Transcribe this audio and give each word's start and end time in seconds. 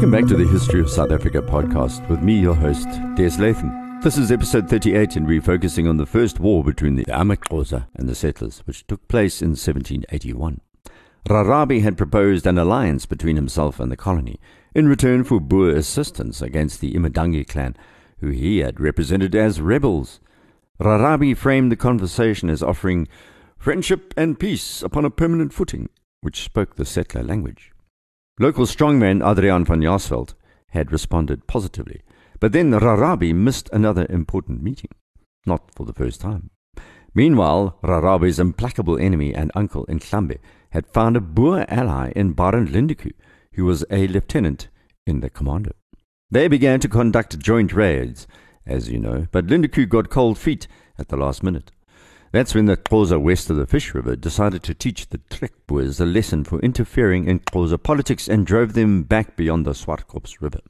Welcome 0.00 0.18
back 0.18 0.28
to 0.30 0.36
the 0.42 0.50
History 0.50 0.80
of 0.80 0.88
South 0.88 1.12
Africa 1.12 1.42
podcast 1.42 2.08
with 2.08 2.22
me, 2.22 2.40
your 2.40 2.54
host, 2.54 2.88
Des 3.16 3.36
Latham. 3.38 4.00
This 4.00 4.16
is 4.16 4.32
episode 4.32 4.66
38, 4.66 5.16
and 5.16 5.26
we're 5.26 5.42
focusing 5.42 5.86
on 5.86 5.98
the 5.98 6.06
first 6.06 6.40
war 6.40 6.64
between 6.64 6.96
the 6.96 7.04
amaXhosa 7.04 7.86
and 7.94 8.08
the 8.08 8.14
settlers, 8.14 8.60
which 8.60 8.86
took 8.86 9.06
place 9.08 9.42
in 9.42 9.50
1781. 9.50 10.62
Rarabe 11.28 11.82
had 11.82 11.98
proposed 11.98 12.46
an 12.46 12.56
alliance 12.56 13.04
between 13.04 13.36
himself 13.36 13.78
and 13.78 13.92
the 13.92 13.96
colony 13.96 14.40
in 14.74 14.88
return 14.88 15.22
for 15.22 15.38
Boer 15.38 15.72
assistance 15.72 16.40
against 16.40 16.80
the 16.80 16.94
Imidange 16.94 17.46
clan, 17.46 17.76
who 18.20 18.30
he 18.30 18.60
had 18.60 18.80
represented 18.80 19.34
as 19.34 19.60
rebels. 19.60 20.18
Rarabe 20.78 21.36
framed 21.36 21.70
the 21.70 21.76
conversation 21.76 22.48
as 22.48 22.62
offering 22.62 23.06
friendship 23.58 24.14
and 24.16 24.40
peace 24.40 24.82
upon 24.82 25.04
a 25.04 25.10
permanent 25.10 25.52
footing, 25.52 25.90
which 26.22 26.42
spoke 26.42 26.76
the 26.76 26.86
settler 26.86 27.22
language. 27.22 27.72
Local 28.40 28.64
strongman 28.64 29.20
Adrian 29.22 29.66
van 29.66 29.82
Jaarsveld 29.82 30.32
had 30.68 30.92
responded 30.92 31.46
positively, 31.46 32.00
but 32.40 32.52
then 32.52 32.70
Rarabe 32.70 33.34
missed 33.34 33.68
another 33.70 34.06
important 34.08 34.62
meeting, 34.62 34.88
not 35.44 35.74
for 35.74 35.84
the 35.84 35.92
first 35.92 36.22
time. 36.22 36.48
Meanwhile, 37.14 37.78
Rarabe's 37.82 38.38
implacable 38.38 38.98
enemy 38.98 39.34
and 39.34 39.52
uncle 39.54 39.84
Ndlambe 39.90 40.38
had 40.70 40.86
found 40.86 41.18
a 41.18 41.20
Boer 41.20 41.66
ally 41.68 42.12
in 42.16 42.34
Barend 42.34 42.68
Lindeque, 42.68 43.12
who 43.56 43.66
was 43.66 43.84
a 43.90 44.06
lieutenant 44.06 44.68
in 45.06 45.20
the 45.20 45.28
commando. 45.28 45.72
They 46.30 46.48
began 46.48 46.80
to 46.80 46.88
conduct 46.88 47.38
joint 47.40 47.74
raids, 47.74 48.26
as 48.64 48.88
you 48.88 48.98
know, 48.98 49.26
but 49.32 49.48
Lindeque 49.48 49.86
got 49.86 50.08
cold 50.08 50.38
feet 50.38 50.66
at 50.98 51.08
the 51.08 51.18
last 51.18 51.42
minute. 51.42 51.72
That's 52.32 52.54
when 52.54 52.66
the 52.66 52.76
Xhosa 52.76 53.20
west 53.20 53.50
of 53.50 53.56
the 53.56 53.66
Fish 53.66 53.92
River 53.92 54.14
decided 54.14 54.62
to 54.62 54.74
teach 54.74 55.08
the 55.08 55.18
Trek 55.30 55.52
Boers 55.66 55.98
a 55.98 56.06
lesson 56.06 56.44
for 56.44 56.60
interfering 56.60 57.26
in 57.26 57.40
Xhosa 57.40 57.82
politics 57.82 58.28
and 58.28 58.46
drove 58.46 58.74
them 58.74 59.02
back 59.02 59.36
beyond 59.36 59.66
the 59.66 59.72
Swartkops 59.72 60.40
River. 60.40 60.60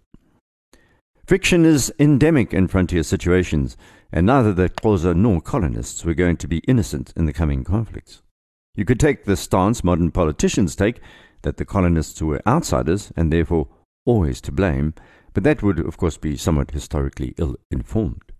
Friction 1.26 1.66
is 1.66 1.92
endemic 1.98 2.54
in 2.54 2.66
frontier 2.66 3.02
situations, 3.02 3.76
and 4.10 4.26
neither 4.26 4.54
the 4.54 4.70
Xhosa 4.70 5.14
nor 5.14 5.42
colonists 5.42 6.02
were 6.02 6.14
going 6.14 6.38
to 6.38 6.48
be 6.48 6.62
innocent 6.66 7.12
in 7.14 7.26
the 7.26 7.32
coming 7.34 7.62
conflicts. 7.62 8.22
You 8.74 8.86
could 8.86 8.98
take 8.98 9.24
the 9.24 9.36
stance 9.36 9.84
modern 9.84 10.12
politicians 10.12 10.74
take 10.74 11.00
that 11.42 11.58
the 11.58 11.66
colonists 11.66 12.22
were 12.22 12.40
outsiders 12.46 13.12
and 13.16 13.30
therefore 13.30 13.68
always 14.06 14.40
to 14.42 14.52
blame, 14.52 14.94
but 15.34 15.44
that 15.44 15.62
would, 15.62 15.78
of 15.78 15.98
course, 15.98 16.16
be 16.16 16.38
somewhat 16.38 16.70
historically 16.70 17.34
ill 17.36 17.56
informed. 17.70 18.32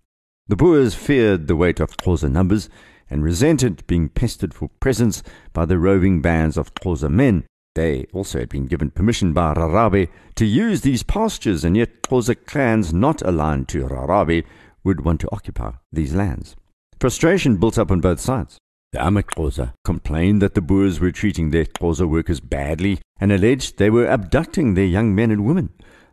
The 0.47 0.55
Boers 0.55 0.95
feared 0.95 1.47
the 1.47 1.55
weight 1.55 1.79
of 1.79 1.95
Xhosa 1.97 2.31
numbers 2.31 2.67
and 3.11 3.23
resented 3.23 3.85
being 3.85 4.09
pestered 4.09 4.53
for 4.53 4.69
presents 4.79 5.21
by 5.53 5.65
the 5.65 5.77
roving 5.77 6.21
bands 6.21 6.57
of 6.57 6.73
Xhosa 6.73 7.09
men. 7.09 7.43
They 7.75 8.05
also 8.11 8.39
had 8.39 8.49
been 8.49 8.65
given 8.65 8.89
permission 8.89 9.33
by 9.33 9.53
Rarabe 9.53 10.09
to 10.35 10.45
use 10.45 10.81
these 10.81 11.03
pastures, 11.03 11.63
and 11.63 11.77
yet 11.77 12.01
Xhosa 12.01 12.35
clans 12.45 12.93
not 12.93 13.21
aligned 13.21 13.67
to 13.69 13.85
Rarabe 13.85 14.43
would 14.83 15.05
want 15.05 15.21
to 15.21 15.29
occupy 15.31 15.73
these 15.91 16.15
lands. 16.15 16.55
Frustration 16.99 17.57
built 17.57 17.77
up 17.77 17.91
on 17.91 17.99
both 17.99 18.19
sides. 18.19 18.57
The 18.91 18.99
amaXhosa 18.99 19.73
complained 19.85 20.41
that 20.41 20.53
the 20.53 20.61
Boers 20.61 20.99
were 20.99 21.11
treating 21.11 21.51
their 21.51 21.65
Xhosa 21.65 22.09
workers 22.09 22.39
badly 22.39 22.99
and 23.19 23.31
alleged 23.31 23.77
they 23.77 23.89
were 23.89 24.07
abducting 24.07 24.73
their 24.73 24.85
young 24.85 25.15
men 25.15 25.31
and 25.31 25.45
women. 25.45 25.69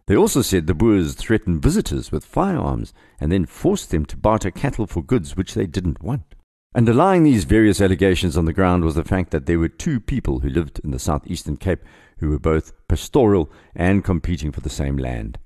They 0.07 0.17
also 0.17 0.43
said 0.43 0.67
the 0.67 0.75
Boers 0.75 1.15
threatened 1.15 1.61
visitors 1.61 2.12
with 2.12 2.25
firearms 2.25 2.95
and 3.21 3.33
then 3.33 3.47
forced 3.47 3.91
them 3.91 4.07
to 4.07 4.17
barter 4.17 4.51
cattle 4.51 4.87
for 4.87 5.03
goods 5.03 5.37
which 5.37 5.55
they 5.55 5.67
didn't 5.67 6.03
want. 6.03 6.35
Underlying 6.79 7.25
these 7.25 7.43
various 7.43 7.81
allegations 7.81 8.37
on 8.37 8.45
the 8.45 8.53
ground 8.53 8.84
was 8.84 8.95
the 8.95 9.03
fact 9.03 9.33
that 9.33 9.47
there 9.47 9.59
were 9.59 9.69
two 9.69 9.98
people 9.98 10.39
who 10.39 10.48
lived 10.48 10.81
in 10.84 10.93
the 10.93 11.01
southeastern 11.01 11.57
Cape 11.57 11.81
who 12.19 12.31
were 12.31 12.39
both 12.39 12.73
pastoral 12.87 13.50
and 13.75 14.05
competing 14.05 14.53
for 14.53 14.61
the 14.61 14.71
same 14.71 14.97
land. 14.97 15.41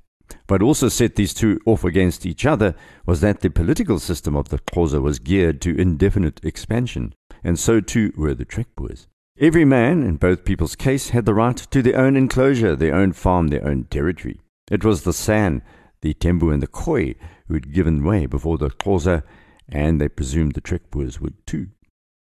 What 0.48 0.60
also 0.60 0.91
set 0.91 1.16
these 1.16 1.32
two 1.32 1.59
off 1.65 1.84
against 1.84 2.26
each 2.26 2.44
other 2.44 2.75
was 3.06 3.22
that 3.22 3.41
the 3.41 3.48
political 3.48 3.98
system 3.98 4.37
of 4.37 4.50
the 4.50 4.59
Xhosa 4.59 5.00
was 5.00 5.19
geared 5.19 5.62
to 5.62 5.75
indefinite 5.75 6.38
expansion, 6.44 7.15
and 7.43 7.59
so 7.59 7.81
too 7.81 8.12
were 8.14 8.34
the 8.34 8.44
Trek 8.44 8.66
Boers. 8.76 9.06
Every 9.41 9.64
man, 9.64 10.03
in 10.03 10.16
both 10.16 10.44
people's 10.44 10.76
case, 10.76 11.09
had 11.09 11.25
the 11.25 11.32
right 11.32 11.56
to 11.56 11.81
their 11.81 11.97
own 11.97 12.14
enclosure, 12.14 12.76
their 12.76 12.94
own 12.94 13.14
farm, 13.14 13.49
their 13.49 13.66
own 13.66 13.84
territory. 13.84 14.43
It 14.70 14.84
was 14.84 15.04
the 15.04 15.14
San, 15.14 15.62
the 16.03 16.12
Tembu, 16.12 16.53
and 16.53 16.60
the 16.62 16.66
Khoi 16.66 17.14
who 17.49 17.54
had 17.54 17.72
given 17.72 18.04
way 18.04 18.26
before 18.26 18.59
the 18.59 18.69
Xhosa 18.69 19.22
and 19.69 20.00
they 20.00 20.09
presumed 20.09 20.53
the 20.53 20.61
Trek 20.61 20.91
Boers 20.91 21.21
would 21.21 21.47
too. 21.47 21.69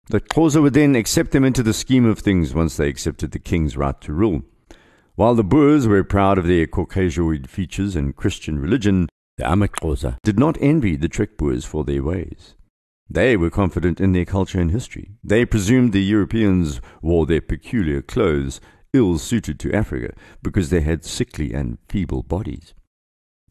The 0.09 0.21
Xhosa 0.21 0.61
would 0.61 0.73
then 0.73 0.95
accept 0.95 1.31
them 1.31 1.43
into 1.43 1.61
the 1.61 1.73
scheme 1.73 2.05
of 2.05 2.19
things 2.19 2.53
once 2.53 2.77
they 2.77 2.89
accepted 2.89 3.31
the 3.31 3.39
king's 3.39 3.77
right 3.77 3.99
to 4.01 4.13
rule. 4.13 4.41
While 5.15 5.35
the 5.35 5.43
Boers 5.43 5.87
were 5.87 6.03
proud 6.03 6.37
of 6.37 6.47
their 6.47 6.65
Caucasoid 6.65 7.47
features 7.47 7.95
and 7.95 8.15
Christian 8.15 8.57
religion, 8.57 9.07
the 9.37 9.43
amaXhosa 9.43 10.17
did 10.23 10.39
not 10.39 10.57
envy 10.59 10.95
the 10.95 11.09
Trek 11.09 11.37
Boers 11.37 11.65
for 11.65 11.83
their 11.83 12.01
ways. 12.01 12.55
They 13.09 13.35
were 13.35 13.49
confident 13.49 13.99
in 13.99 14.13
their 14.13 14.25
culture 14.25 14.59
and 14.59 14.71
history. 14.71 15.11
They 15.23 15.45
presumed 15.45 15.93
the 15.93 16.03
Europeans 16.03 16.79
wore 17.01 17.25
their 17.25 17.41
peculiar 17.41 18.01
clothes, 18.01 18.61
ill 18.93 19.17
suited 19.17 19.59
to 19.59 19.73
Africa, 19.73 20.13
because 20.41 20.69
they 20.69 20.81
had 20.81 21.03
sickly 21.03 21.53
and 21.53 21.77
feeble 21.87 22.23
bodies. 22.23 22.73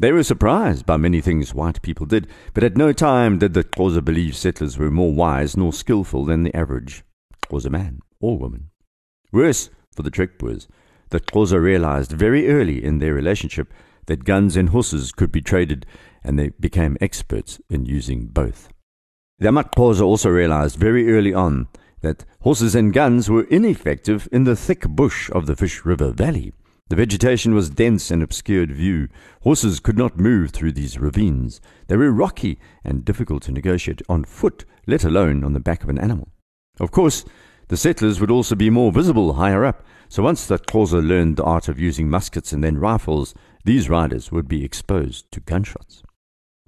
They 0.01 0.13
were 0.13 0.23
surprised 0.23 0.87
by 0.87 0.97
many 0.97 1.21
things 1.21 1.55
white 1.55 1.83
people 1.83 2.07
did, 2.07 2.29
but 2.55 2.63
at 2.63 2.77
no 2.77 2.93
time 2.93 3.39
did 3.39 3.55
the 3.55 3.65
Xhosa 3.65 4.05
believe 4.05 4.37
settlers 4.37 4.79
were 4.79 4.93
more 4.93 5.13
wise 5.13 5.57
nor 5.57 5.73
skilful 5.73 6.25
than 6.25 6.45
the 6.45 6.57
average 6.57 7.03
Xhosa 7.47 7.71
man 7.71 8.01
or 8.21 8.39
woman. 8.39 8.71
Worse 9.33 9.71
for 9.95 10.03
the 10.03 10.11
Trek 10.11 10.39
Boers, 10.39 10.69
the 11.11 11.19
Xhosa 11.19 11.61
realized 11.61 12.13
very 12.13 12.49
early 12.49 12.83
in 12.83 13.01
their 13.01 13.13
relationship 13.13 13.73
that 14.07 14.25
guns 14.25 14.57
and 14.57 14.69
horses 14.69 15.11
could 15.11 15.33
be 15.33 15.41
traded, 15.41 15.85
and 16.23 16.39
they 16.39 16.51
became 16.51 16.97
experts 17.01 17.61
in 17.69 17.85
using 17.85 18.27
both. 18.27 18.69
The 19.41 19.49
amaXhosa 19.49 20.03
also 20.03 20.31
realized 20.31 20.77
very 20.77 21.13
early 21.13 21.35
on 21.35 21.67
that 22.03 22.25
horses 22.43 22.77
and 22.77 22.93
guns 22.93 23.29
were 23.29 23.45
ineffective 23.45 24.29
in 24.31 24.45
the 24.45 24.57
thick 24.57 24.83
bush 24.89 25.29
of 25.31 25.47
the 25.47 25.57
Fish 25.57 25.85
River 25.85 26.13
Valley. 26.13 26.53
The 26.89 26.97
vegetation 26.97 27.55
was 27.55 27.69
dense 27.69 28.11
and 28.11 28.23
obscured 28.23 28.73
view. 28.73 29.09
Horses 29.43 29.79
could 29.79 29.99
not 29.99 30.19
move 30.19 30.51
through 30.51 30.73
these 30.73 30.99
ravines. 30.99 31.61
They 31.87 31.97
were 31.97 32.11
rocky 32.11 32.59
and 32.83 33.05
difficult 33.05 33.43
to 33.43 33.53
negotiate 33.53 34.01
on 34.09 34.25
foot, 34.25 34.65
let 34.87 35.05
alone 35.05 35.45
on 35.45 35.53
the 35.53 35.61
back 35.61 35.83
of 35.83 35.91
an 35.91 35.99
animal. 35.99 36.29
Of 36.81 36.91
course, 36.91 37.27
the 37.69 37.77
settlers 37.77 38.21
would 38.21 38.31
also 38.31 38.55
be 38.55 38.71
more 38.71 38.91
visible 38.91 39.35
higher 39.35 39.67
up, 39.67 39.85
so 40.09 40.23
once 40.23 40.47
the 40.47 40.59
Xhosa 40.59 41.07
learned 41.07 41.37
the 41.37 41.45
art 41.45 41.69
of 41.69 41.79
using 41.79 42.09
muskets 42.09 42.55
and 42.55 42.65
then 42.65 42.79
rifles, 42.79 43.35
these 43.65 43.91
riders 43.91 44.33
would 44.33 44.49
be 44.49 44.65
exposed 44.65 45.31
to 45.33 45.41
gunshots. 45.41 46.03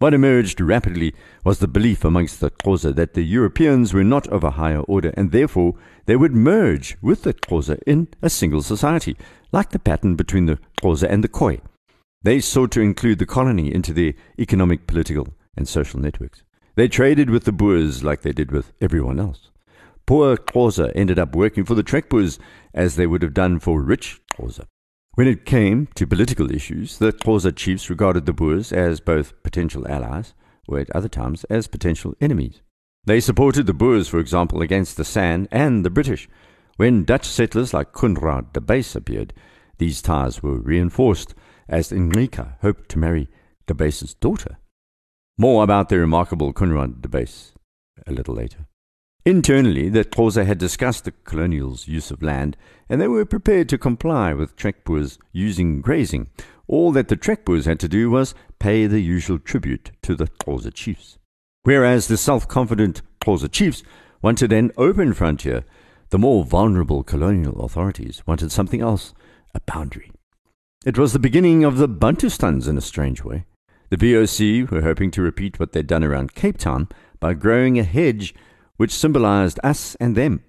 What 0.00 0.14
emerged 0.14 0.62
rapidly 0.62 1.14
was 1.44 1.58
the 1.58 1.68
belief 1.68 2.06
amongst 2.06 2.40
the 2.40 2.50
Xhosa 2.50 2.94
that 2.94 3.12
the 3.12 3.22
Europeans 3.22 3.92
were 3.92 4.02
not 4.02 4.26
of 4.28 4.42
a 4.42 4.52
higher 4.52 4.80
order 4.80 5.12
and 5.14 5.30
therefore 5.30 5.74
they 6.06 6.16
would 6.16 6.34
merge 6.34 6.96
with 7.02 7.22
the 7.22 7.34
Xhosa 7.34 7.78
in 7.86 8.08
a 8.22 8.30
single 8.30 8.62
society, 8.62 9.14
like 9.52 9.72
the 9.72 9.78
pattern 9.78 10.16
between 10.16 10.46
the 10.46 10.58
Xhosa 10.80 11.06
and 11.06 11.22
the 11.22 11.28
Khoi. 11.28 11.60
They 12.22 12.40
sought 12.40 12.70
to 12.70 12.80
include 12.80 13.18
the 13.18 13.26
colony 13.26 13.74
into 13.74 13.92
their 13.92 14.14
economic, 14.38 14.86
political, 14.86 15.34
and 15.54 15.68
social 15.68 16.00
networks. 16.00 16.44
They 16.76 16.88
traded 16.88 17.28
with 17.28 17.44
the 17.44 17.52
Boers 17.52 18.02
like 18.02 18.22
they 18.22 18.32
did 18.32 18.52
with 18.52 18.72
everyone 18.80 19.20
else. 19.20 19.50
Poor 20.06 20.38
Xhosa 20.38 20.92
ended 20.94 21.18
up 21.18 21.36
working 21.36 21.66
for 21.66 21.74
the 21.74 21.82
Trek 21.82 22.08
Boers 22.08 22.38
as 22.72 22.96
they 22.96 23.06
would 23.06 23.20
have 23.20 23.34
done 23.34 23.58
for 23.58 23.82
rich 23.82 24.22
Xhosa. 24.32 24.64
When 25.20 25.28
it 25.28 25.44
came 25.44 25.86
to 25.96 26.06
political 26.06 26.50
issues, 26.50 26.96
the 26.96 27.12
Xhosa 27.12 27.54
chiefs 27.54 27.90
regarded 27.90 28.24
the 28.24 28.32
Boers 28.32 28.72
as 28.72 29.00
both 29.00 29.34
potential 29.42 29.86
allies, 29.86 30.32
or 30.66 30.78
at 30.78 30.88
other 30.96 31.10
times 31.10 31.44
as 31.50 31.66
potential 31.66 32.14
enemies. 32.22 32.62
They 33.04 33.20
supported 33.20 33.66
the 33.66 33.74
Boers, 33.74 34.08
for 34.08 34.18
example, 34.18 34.62
against 34.62 34.96
the 34.96 35.04
San 35.04 35.46
and 35.52 35.84
the 35.84 35.90
British. 35.90 36.26
When 36.78 37.04
Dutch 37.04 37.26
settlers 37.26 37.74
like 37.74 37.92
Coenraad 37.92 38.54
de 38.54 38.62
Buys 38.62 38.96
appeared, 38.96 39.34
these 39.76 40.00
ties 40.00 40.42
were 40.42 40.58
reinforced 40.58 41.34
as 41.68 41.92
Enrika 41.92 42.54
hoped 42.62 42.88
to 42.88 42.98
marry 42.98 43.28
de 43.66 43.74
Buys's 43.74 44.14
daughter. 44.14 44.56
More 45.36 45.62
about 45.62 45.90
the 45.90 45.98
remarkable 45.98 46.54
Coenraad 46.54 47.02
de 47.02 47.10
Buys 47.10 47.52
a 48.06 48.12
little 48.12 48.36
later. 48.36 48.69
Internally, 49.26 49.90
the 49.90 50.04
Xhosa 50.04 50.46
had 50.46 50.56
discussed 50.56 51.04
the 51.04 51.12
colonials' 51.24 51.86
use 51.86 52.10
of 52.10 52.22
land, 52.22 52.56
and 52.88 53.00
they 53.00 53.08
were 53.08 53.26
prepared 53.26 53.68
to 53.68 53.76
comply 53.76 54.32
with 54.32 54.56
Trek 54.56 54.82
Boers 54.84 55.18
using 55.32 55.82
grazing. 55.82 56.28
All 56.66 56.90
that 56.92 57.08
the 57.08 57.16
Trek 57.16 57.44
Boers 57.44 57.66
had 57.66 57.78
to 57.80 57.88
do 57.88 58.10
was 58.10 58.34
pay 58.58 58.86
the 58.86 59.00
usual 59.00 59.38
tribute 59.38 59.90
to 60.02 60.14
the 60.14 60.26
Xhosa 60.26 60.72
chiefs. 60.72 61.18
Whereas 61.64 62.08
the 62.08 62.16
self-confident 62.16 63.02
Xhosa 63.20 63.50
chiefs 63.52 63.82
wanted 64.22 64.52
an 64.52 64.72
open 64.78 65.12
frontier, 65.12 65.64
the 66.08 66.18
more 66.18 66.44
vulnerable 66.44 67.02
colonial 67.02 67.60
authorities 67.62 68.22
wanted 68.26 68.50
something 68.50 68.80
else, 68.80 69.12
a 69.54 69.60
boundary. 69.60 70.10
It 70.86 70.96
was 70.96 71.12
the 71.12 71.18
beginning 71.18 71.62
of 71.62 71.76
the 71.76 71.88
Bantustans 71.88 72.66
in 72.66 72.78
a 72.78 72.82
strange 72.82 73.22
way. 73.22 73.44
The 73.90 73.98
VOC 73.98 74.70
were 74.70 74.80
hoping 74.80 75.10
to 75.10 75.22
repeat 75.22 75.60
what 75.60 75.72
they'd 75.72 75.86
done 75.86 76.04
around 76.04 76.34
Cape 76.34 76.56
Town 76.56 76.88
by 77.18 77.34
growing 77.34 77.78
a 77.78 77.84
hedge 77.84 78.34
which 78.80 78.94
symbolized 78.94 79.60
us 79.62 79.94
and 80.00 80.16
them. 80.16 80.42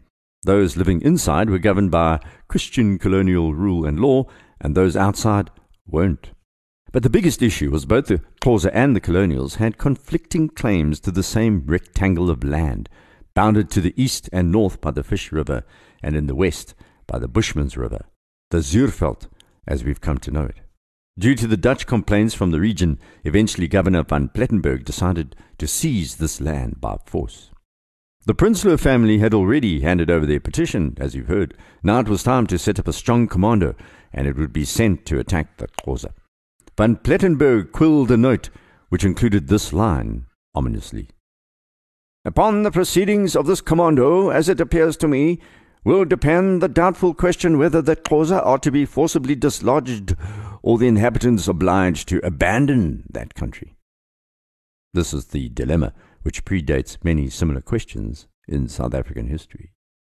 Those 0.43 0.77
living 0.77 1.01
inside 1.01 1.49
were 1.49 1.59
governed 1.59 1.91
by 1.91 2.21
Christian 2.47 2.97
colonial 2.97 3.53
rule 3.53 3.85
and 3.85 3.99
law, 3.99 4.23
and 4.61 4.73
those 4.73 4.95
outside 4.95 5.49
weren't. 5.85 6.31
But 6.93 7.03
the 7.03 7.09
biggest 7.09 7.41
issue 7.41 7.71
was 7.71 7.85
both 7.85 8.05
the 8.05 8.21
Xhosa 8.41 8.71
and 8.73 8.95
the 8.95 9.01
colonials 9.01 9.55
had 9.55 9.77
conflicting 9.77 10.47
claims 10.47 11.01
to 11.01 11.11
the 11.11 11.23
same 11.23 11.65
rectangle 11.65 12.29
of 12.29 12.41
land, 12.41 12.87
bounded 13.33 13.69
to 13.71 13.81
the 13.81 13.93
east 14.01 14.29
and 14.31 14.49
north 14.49 14.79
by 14.79 14.91
the 14.91 15.03
Fish 15.03 15.33
River, 15.33 15.65
and 16.01 16.15
in 16.15 16.27
the 16.27 16.33
west 16.33 16.73
by 17.07 17.19
the 17.19 17.27
Bushman's 17.27 17.75
River, 17.75 18.05
the 18.49 18.59
Zuurveld, 18.59 19.27
as 19.67 19.83
we've 19.83 19.99
come 19.99 20.19
to 20.19 20.31
know 20.31 20.45
it. 20.45 20.61
Due 21.19 21.35
to 21.35 21.47
the 21.47 21.57
Dutch 21.57 21.85
complaints 21.85 22.33
from 22.33 22.51
the 22.51 22.61
region, 22.61 22.97
eventually 23.25 23.67
Governor 23.67 24.03
van 24.03 24.29
Plettenberg 24.29 24.85
decided 24.85 25.35
to 25.57 25.67
seize 25.67 26.15
this 26.15 26.39
land 26.39 26.79
by 26.79 26.95
force. 27.05 27.51
The 28.23 28.35
Prinsloo 28.35 28.79
family 28.79 29.17
had 29.17 29.33
already 29.33 29.81
handed 29.81 30.11
over 30.11 30.27
their 30.27 30.39
petition, 30.39 30.95
as 30.99 31.15
you've 31.15 31.27
heard. 31.27 31.57
Now 31.81 31.99
it 31.99 32.07
was 32.07 32.21
time 32.21 32.45
to 32.47 32.59
set 32.59 32.77
up 32.77 32.87
a 32.87 32.93
strong 32.93 33.27
commando, 33.27 33.73
and 34.13 34.27
it 34.27 34.37
would 34.37 34.53
be 34.53 34.63
sent 34.63 35.07
to 35.07 35.17
attack 35.17 35.57
the 35.57 35.67
Xhosa. 35.67 36.13
Van 36.77 36.97
Plettenberg 36.97 37.71
quilled 37.71 38.11
a 38.11 38.17
note 38.17 38.49
which 38.89 39.03
included 39.03 39.47
this 39.47 39.73
line 39.73 40.25
ominously 40.53 41.09
Upon 42.23 42.61
the 42.61 42.69
proceedings 42.69 43.35
of 43.35 43.47
this 43.47 43.61
commando, 43.61 44.29
as 44.29 44.47
it 44.47 44.61
appears 44.61 44.95
to 44.97 45.07
me, 45.07 45.39
will 45.83 46.05
depend 46.05 46.61
the 46.61 46.67
doubtful 46.67 47.15
question 47.15 47.57
whether 47.57 47.81
the 47.81 47.95
Xhosa 47.95 48.45
are 48.45 48.59
to 48.59 48.69
be 48.69 48.85
forcibly 48.85 49.33
dislodged 49.33 50.15
or 50.61 50.77
the 50.77 50.87
inhabitants 50.87 51.47
obliged 51.47 52.07
to 52.09 52.23
abandon 52.23 53.05
that 53.09 53.33
country. 53.33 53.75
This 54.93 55.11
is 55.11 55.27
the 55.27 55.49
dilemma 55.49 55.93
which 56.23 56.45
predates 56.45 56.97
many 57.03 57.29
similar 57.29 57.61
questions 57.61 58.27
in 58.47 58.67
South 58.67 58.93
African 58.93 59.27
history. 59.27 59.73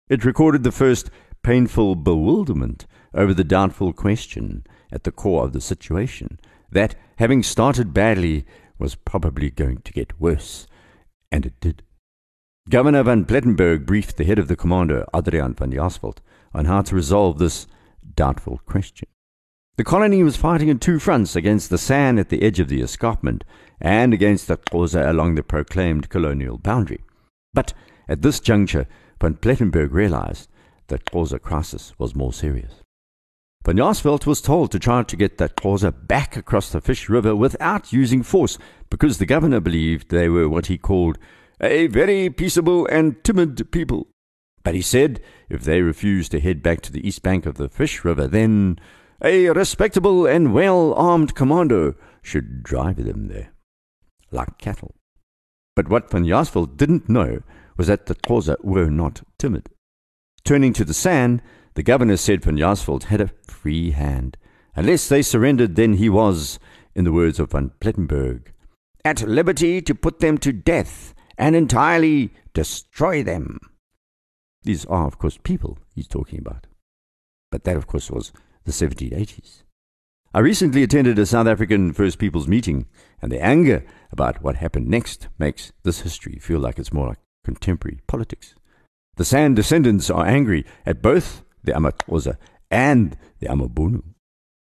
It 0.10 0.26
recorded 0.26 0.64
the 0.64 0.72
first 0.72 1.10
painful 1.44 1.96
bewilderment 1.96 2.86
over 3.14 3.34
the 3.34 3.44
doubtful 3.44 3.94
question 3.94 4.66
at 4.92 5.04
the 5.04 5.12
core 5.12 5.44
of 5.44 5.54
the 5.54 5.62
situation, 5.62 6.40
that, 6.72 6.96
having 7.18 7.44
started 7.44 7.94
badly, 7.94 8.46
was 8.80 8.96
probably 8.96 9.50
going 9.50 9.78
to 9.82 9.94
get 9.94 10.20
worse. 10.20 10.68
And 11.32 11.46
it 11.46 11.60
did. 11.60 11.84
Governor 12.70 13.04
van 13.04 13.26
Plettenberg 13.26 13.86
briefed 13.86 14.18
the 14.18 14.24
head 14.24 14.40
of 14.40 14.48
the 14.48 14.56
commander, 14.56 15.06
Adrian 15.14 15.54
van 15.54 15.72
der 15.72 15.78
Jaarsveld, 15.78 16.18
on 16.54 16.66
how 16.66 16.82
to 16.82 16.96
resolve 16.96 17.38
this 17.38 17.68
doubtful 18.16 18.62
question. 18.66 19.08
The 19.76 19.84
colony 19.84 20.22
was 20.24 20.38
fighting 20.38 20.70
in 20.70 20.80
two 20.80 21.00
fronts 21.00 21.36
against 21.36 21.70
the 21.70 21.78
sand 21.78 22.20
at 22.20 22.30
the 22.30 22.44
edge 22.44 22.60
of 22.60 22.70
the 22.70 22.82
escarpment 22.82 23.44
and 23.84 24.14
against 24.14 24.48
the 24.48 24.58
Xhosa 24.58 25.10
along 25.10 25.36
the 25.36 25.44
proclaimed 25.44 26.10
colonial 26.10 26.58
boundary. 26.58 27.04
But 27.54 27.74
at 28.08 28.24
this 28.24 28.40
juncture, 28.40 28.88
van 29.22 29.36
Plettenberg 29.36 29.92
realized 29.92 30.50
that 30.88 31.06
Xhosa 31.06 31.40
crisis 31.40 31.94
was 32.00 32.16
more 32.16 32.34
serious. 32.34 32.82
Van 33.66 33.78
Jaarsveld 33.78 34.26
was 34.26 34.42
told 34.42 34.72
to 34.72 34.80
try 34.80 35.04
to 35.04 35.16
get 35.16 35.38
that 35.38 35.56
Xhosa 35.56 35.94
back 36.08 36.36
across 36.36 36.70
the 36.70 36.82
Fish 36.82 37.08
River 37.08 37.36
without 37.36 37.94
using 37.94 38.22
force 38.22 38.58
because 38.90 39.18
the 39.18 39.26
governor 39.26 39.62
believed 39.62 40.10
they 40.10 40.28
were 40.28 40.50
what 40.50 40.66
he 40.66 40.78
called 40.78 41.18
a 41.62 41.88
very 41.88 42.30
peaceable 42.30 42.86
and 42.88 43.24
timid 43.24 43.72
people. 43.72 44.08
But 44.64 44.76
he 44.76 44.82
said 44.82 45.22
if 45.50 45.64
they 45.64 45.82
refused 45.82 46.32
to 46.32 46.42
head 46.42 46.62
back 46.62 46.82
to 46.82 46.92
the 46.92 47.06
east 47.08 47.24
bank 47.24 47.46
of 47.46 47.56
the 47.56 47.70
Fish 47.70 48.04
River, 48.04 48.28
then 48.28 48.80
a 49.24 49.50
respectable 49.52 50.26
and 50.26 50.54
well 50.54 50.94
armed 50.96 51.34
commando 51.34 51.96
should 52.22 52.64
drive 52.64 52.98
them 52.98 53.30
there, 53.30 53.53
like 54.34 54.58
cattle. 54.58 54.96
But 55.76 55.90
what 55.90 56.10
Van 56.10 56.26
Jaarsveld 56.26 56.78
didn't 56.78 57.10
know 57.10 57.42
was 57.78 57.88
that 57.88 58.06
the 58.06 58.16
Xhosa 58.16 58.64
were 58.64 58.90
not 58.90 59.22
timid. 59.40 59.70
Turning 60.44 60.74
to 60.74 60.86
the 60.86 60.94
San, 60.94 61.42
the 61.76 61.84
governor 61.84 62.18
said 62.18 62.44
Van 62.44 62.58
Jaarsveld 62.58 63.04
had 63.04 63.22
a 63.22 63.32
free 63.48 63.92
hand. 63.92 64.38
Unless 64.76 65.08
they 65.08 65.22
surrendered, 65.22 65.76
then 65.76 65.96
he 65.96 66.10
was, 66.10 66.60
in 66.96 67.06
the 67.06 67.12
words 67.12 67.40
of 67.40 67.52
Van 67.52 67.72
Plettenberg, 67.80 68.52
at 69.06 69.28
liberty 69.28 69.82
to 69.82 69.96
put 69.96 70.20
them 70.20 70.38
to 70.40 70.52
death 70.52 71.14
and 71.38 71.56
entirely 71.56 72.32
destroy 72.54 73.24
them. 73.24 73.60
These 74.64 74.86
are, 74.86 75.08
of 75.08 75.18
course, 75.18 75.38
people 75.44 75.80
he's 75.94 76.08
talking 76.08 76.40
about. 76.40 76.68
But 77.52 77.64
that, 77.66 77.76
of 77.76 77.88
course, 77.88 78.10
was 78.10 78.32
the 78.66 78.72
1780s. 78.72 79.64
I 80.36 80.40
recently 80.40 80.82
attended 80.82 81.20
a 81.20 81.28
South 81.28 81.46
African 81.46 81.94
First 81.94 82.18
Peoples 82.18 82.48
meeting, 82.48 82.88
and 83.22 83.32
the 83.32 83.40
anger 83.40 83.86
about 84.12 84.42
what 84.42 84.56
happened 84.56 84.88
next 84.88 85.28
makes 85.38 85.72
this 85.84 86.02
history 86.02 86.40
feel 86.42 86.58
like 86.60 86.80
it's 86.80 86.92
more 86.92 87.10
like 87.10 87.20
contemporary 87.46 88.00
politics. 88.08 88.56
The 89.18 89.26
San 89.26 89.54
descendants 89.54 90.10
are 90.10 90.26
angry 90.26 90.66
at 90.88 91.04
both 91.04 91.44
the 91.64 91.74
AmaXhosa 91.74 92.38
and 92.72 93.16
the 93.42 93.46
Amabunu. 93.46 94.02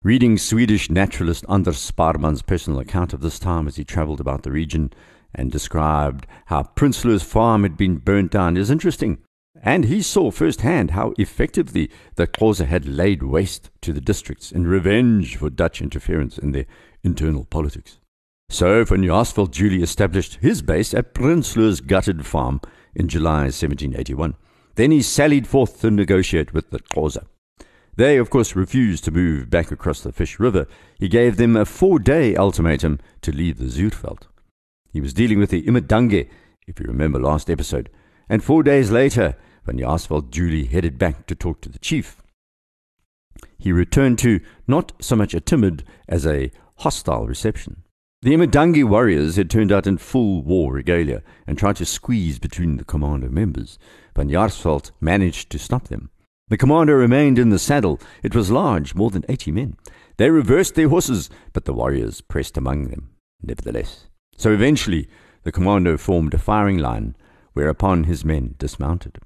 Reading 0.03 0.39
Swedish 0.39 0.89
naturalist 0.89 1.45
Anders 1.51 1.77
Sparrman's 1.77 2.41
personal 2.41 2.81
account 2.81 3.13
of 3.13 3.21
this 3.21 3.39
time 3.39 3.69
as 3.69 3.77
he 3.77 3.85
travelled 3.85 4.21
about 4.21 4.45
the 4.45 4.51
region 4.51 4.91
and 5.35 5.53
described 5.53 6.27
how 6.47 6.63
Prinsloo's 6.63 7.23
farm 7.23 7.65
had 7.65 7.77
been 7.77 7.97
burnt 7.97 8.31
down 8.31 8.57
is 8.57 8.71
interesting. 8.71 9.19
And 9.63 9.87
he 9.87 10.03
saw 10.03 10.31
firsthand 10.31 10.93
how 10.93 11.15
effectively 11.19 11.91
the 12.15 12.27
Xhosa 12.27 12.67
had 12.67 12.87
laid 12.87 13.23
waste 13.23 13.71
to 13.83 13.93
the 13.93 14.01
districts 14.01 14.53
in 14.53 14.67
revenge 14.67 15.37
for 15.37 15.51
Dutch 15.51 15.83
interference 15.83 16.39
in 16.39 16.53
their 16.53 16.67
internal 17.03 17.45
politics. 17.45 17.99
So 18.51 18.85
Van 18.85 19.03
Jaarsveld 19.03 19.51
duly 19.51 19.83
established 19.83 20.37
his 20.37 20.63
base 20.63 20.95
at 20.95 21.13
Prinsloo's 21.13 21.81
gutted 21.81 22.25
farm 22.25 22.61
in 22.95 23.09
July 23.09 23.43
1781. 23.45 24.35
Then 24.77 24.91
he 24.91 25.03
sallied 25.03 25.47
forth 25.47 25.81
to 25.81 25.91
negotiate 25.91 26.55
with 26.55 26.71
the 26.71 26.79
Xhosa. 26.79 27.27
They, 27.97 28.17
of 28.17 28.31
course, 28.31 28.55
refused 28.55 29.05
to 29.05 29.11
move 29.11 29.51
back 29.51 29.73
across 29.73 30.01
the 30.01 30.13
Fish 30.13 30.39
River. 30.39 30.67
He 30.99 31.09
gave 31.09 31.37
them 31.37 31.57
a 31.57 31.65
four 31.65 31.99
day 31.99 32.37
ultimatum 32.37 33.01
to 33.23 33.33
leave 33.33 33.59
the 33.59 33.65
Zuurveld. 33.65 34.23
He 34.93 35.01
was 35.01 35.13
dealing 35.13 35.41
with 35.41 35.51
the 35.51 35.65
Imidange, 35.65 36.29
if 36.67 36.79
you 36.79 36.87
remember 36.87 37.21
last 37.21 37.51
episode, 37.51 37.91
and 38.29 38.43
four 38.43 38.63
days 38.63 38.91
later, 38.91 39.35
Van 39.69 39.77
Jaarsveld 39.77 40.31
duly 40.31 40.65
headed 40.65 40.97
back 40.97 41.27
to 41.27 41.35
talk 41.35 41.61
to 41.61 41.69
the 41.69 41.79
chief. 41.79 42.23
He 43.59 43.71
returned 43.71 44.19
to 44.21 44.41
not 44.67 44.93
so 44.99 45.15
much 45.15 45.35
a 45.35 45.41
timid 45.41 45.85
as 46.09 46.27
a 46.27 46.51
hostile 46.77 47.27
reception. 47.27 47.83
The 48.23 48.31
Imidange 48.31 48.83
warriors 48.89 49.37
had 49.37 49.51
turned 49.51 49.71
out 49.71 49.87
in 49.87 49.99
full 49.99 50.43
war 50.43 50.73
regalia 50.73 51.23
and 51.47 51.59
tried 51.59 51.77
to 51.77 51.85
squeeze 51.85 52.39
between 52.39 52.79
the 52.79 52.85
commando 52.85 53.29
members. 53.29 53.79
Van 54.17 54.31
Jaarsveld 54.31 54.91
managed 55.03 55.51
to 55.51 55.59
stop 55.59 55.89
them. 55.89 56.09
The 56.49 56.57
commander 56.57 56.97
remained 56.97 57.39
in 57.39 57.51
the 57.51 57.59
saddle. 57.59 58.01
It 58.23 58.35
was 58.35 58.51
large, 58.51 58.95
more 58.95 59.11
than 59.11 59.27
eighty 59.29 59.53
men. 59.53 59.77
They 60.17 60.31
reversed 60.31 60.77
their 60.77 60.89
horses, 60.89 61.29
but 61.53 61.67
the 61.67 61.75
warriors 61.75 62.23
pressed 62.23 62.57
among 62.57 62.89
them, 62.89 63.11
nevertheless. 63.43 64.07
So 64.39 64.51
eventually, 64.51 65.11
the 65.43 65.53
commando 65.53 65.99
formed 65.99 66.33
a 66.33 66.39
firing 66.39 66.79
line, 66.79 67.17
whereupon 67.53 68.05
his 68.05 68.25
men 68.25 68.55
dismounted. 68.59 69.19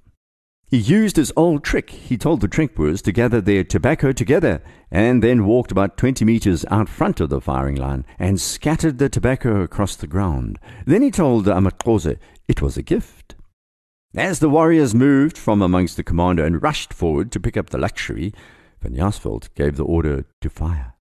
He 0.73 0.79
used 0.79 1.17
his 1.17 1.35
old 1.37 1.65
trick. 1.65 1.91
He 1.91 2.17
told 2.17 2.41
the 2.41 2.49
Trekboers 2.49 3.03
to 3.03 3.13
gather 3.13 3.43
their 3.43 3.63
tobacco 3.63 4.11
together 4.11 4.63
and 4.91 5.23
then 5.23 5.45
walked 5.45 5.71
about 5.71 5.99
20 5.99 6.25
meters 6.25 6.65
out 6.71 6.89
front 6.89 7.21
of 7.21 7.29
the 7.29 7.43
firing 7.43 7.77
line 7.77 8.07
and 8.19 8.41
scattered 8.41 8.97
the 8.97 9.11
tobacco 9.11 9.61
across 9.61 9.97
the 9.97 10.07
ground. 10.07 10.59
Then 10.87 11.03
he 11.03 11.11
told 11.11 11.45
the 11.45 11.53
AmaXhosa 11.53 12.17
it 12.49 12.63
was 12.63 12.79
a 12.79 12.83
gift. 12.83 13.35
As 14.17 14.39
the 14.39 14.49
warriors 14.49 14.95
moved 14.95 15.37
from 15.37 15.61
amongst 15.61 15.99
the 15.99 16.03
commander 16.03 16.43
and 16.43 16.63
rushed 16.63 16.95
forward 16.95 17.31
to 17.33 17.41
pick 17.41 17.59
up 17.59 17.69
the 17.69 17.77
luxury, 17.77 18.33
Van 18.81 18.95
Jaarsveld 18.95 19.55
gave 19.55 19.77
the 19.77 19.85
order 19.85 20.25
to 20.41 20.49
fire. 20.49 20.95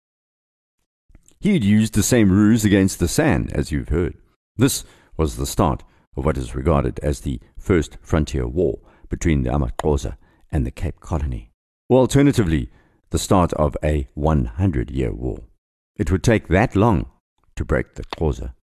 He 1.39 1.53
had 1.53 1.63
used 1.63 1.93
the 1.93 2.03
same 2.03 2.29
ruse 2.29 2.65
against 2.65 2.99
the 2.99 3.07
San, 3.07 3.49
as 3.53 3.71
you've 3.71 3.87
heard. 3.87 4.17
This 4.57 4.83
was 5.15 5.37
the 5.37 5.45
start 5.45 5.85
of 6.17 6.25
what 6.25 6.37
is 6.37 6.55
regarded 6.55 6.99
as 7.01 7.21
the 7.21 7.39
First 7.57 7.97
Frontier 8.01 8.45
War 8.45 8.79
between 9.11 9.43
the 9.43 9.51
AmaXhosa 9.51 10.17
and 10.51 10.65
the 10.65 10.71
Cape 10.71 10.99
Colony, 10.99 11.51
or 11.87 11.99
alternatively, 11.99 12.71
the 13.11 13.19
start 13.19 13.53
of 13.53 13.77
a 13.83 14.07
100 14.15 14.89
year 14.89 15.13
war. 15.13 15.43
It 15.97 16.09
would 16.09 16.23
take 16.23 16.47
that 16.47 16.75
long 16.75 17.05
to 17.55 17.65
break 17.65 17.93
the 17.93 18.03
Xhosa. 18.03 18.53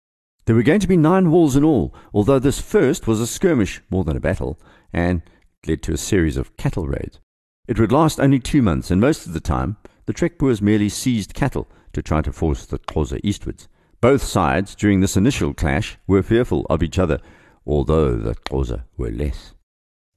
There 0.47 0.57
were 0.57 0.63
going 0.63 0.81
to 0.81 0.89
be 0.89 0.97
nine 0.97 1.31
walls 1.31 1.55
in 1.55 1.63
all, 1.63 1.95
although 2.13 2.39
this 2.39 2.61
first 2.61 3.07
was 3.07 3.21
a 3.21 3.27
skirmish 3.27 3.83
more 3.91 4.03
than 4.03 4.17
a 4.17 4.21
battle, 4.21 4.59
and 4.93 5.23
led 5.67 5.83
to 5.83 5.93
a 5.93 5.99
series 5.99 6.39
of 6.39 6.57
cattle 6.57 6.89
raids. 6.89 7.21
It 7.69 7.79
would 7.79 7.93
last 7.93 8.19
only 8.19 8.41
two 8.41 8.63
months, 8.63 8.91
and 8.91 9.01
most 9.01 9.27
of 9.27 9.35
the 9.35 9.41
time, 9.41 9.77
the 10.07 10.15
Trekboers 10.15 10.63
merely 10.63 10.89
seized 10.89 11.35
cattle 11.35 11.69
to 11.93 12.01
try 12.01 12.23
to 12.23 12.33
force 12.33 12.65
the 12.65 12.79
Xhosa 12.79 13.21
eastwards. 13.23 13.69
Both 14.01 14.23
sides, 14.23 14.75
during 14.75 15.01
this 15.01 15.19
initial 15.19 15.53
clash, 15.53 15.99
were 16.07 16.23
fearful 16.23 16.67
of 16.71 16.83
each 16.83 16.99
other, 16.99 17.21
although 17.67 18.17
the 18.17 18.35
Xhosa 18.35 18.85
were 18.97 19.11
less. 19.11 19.53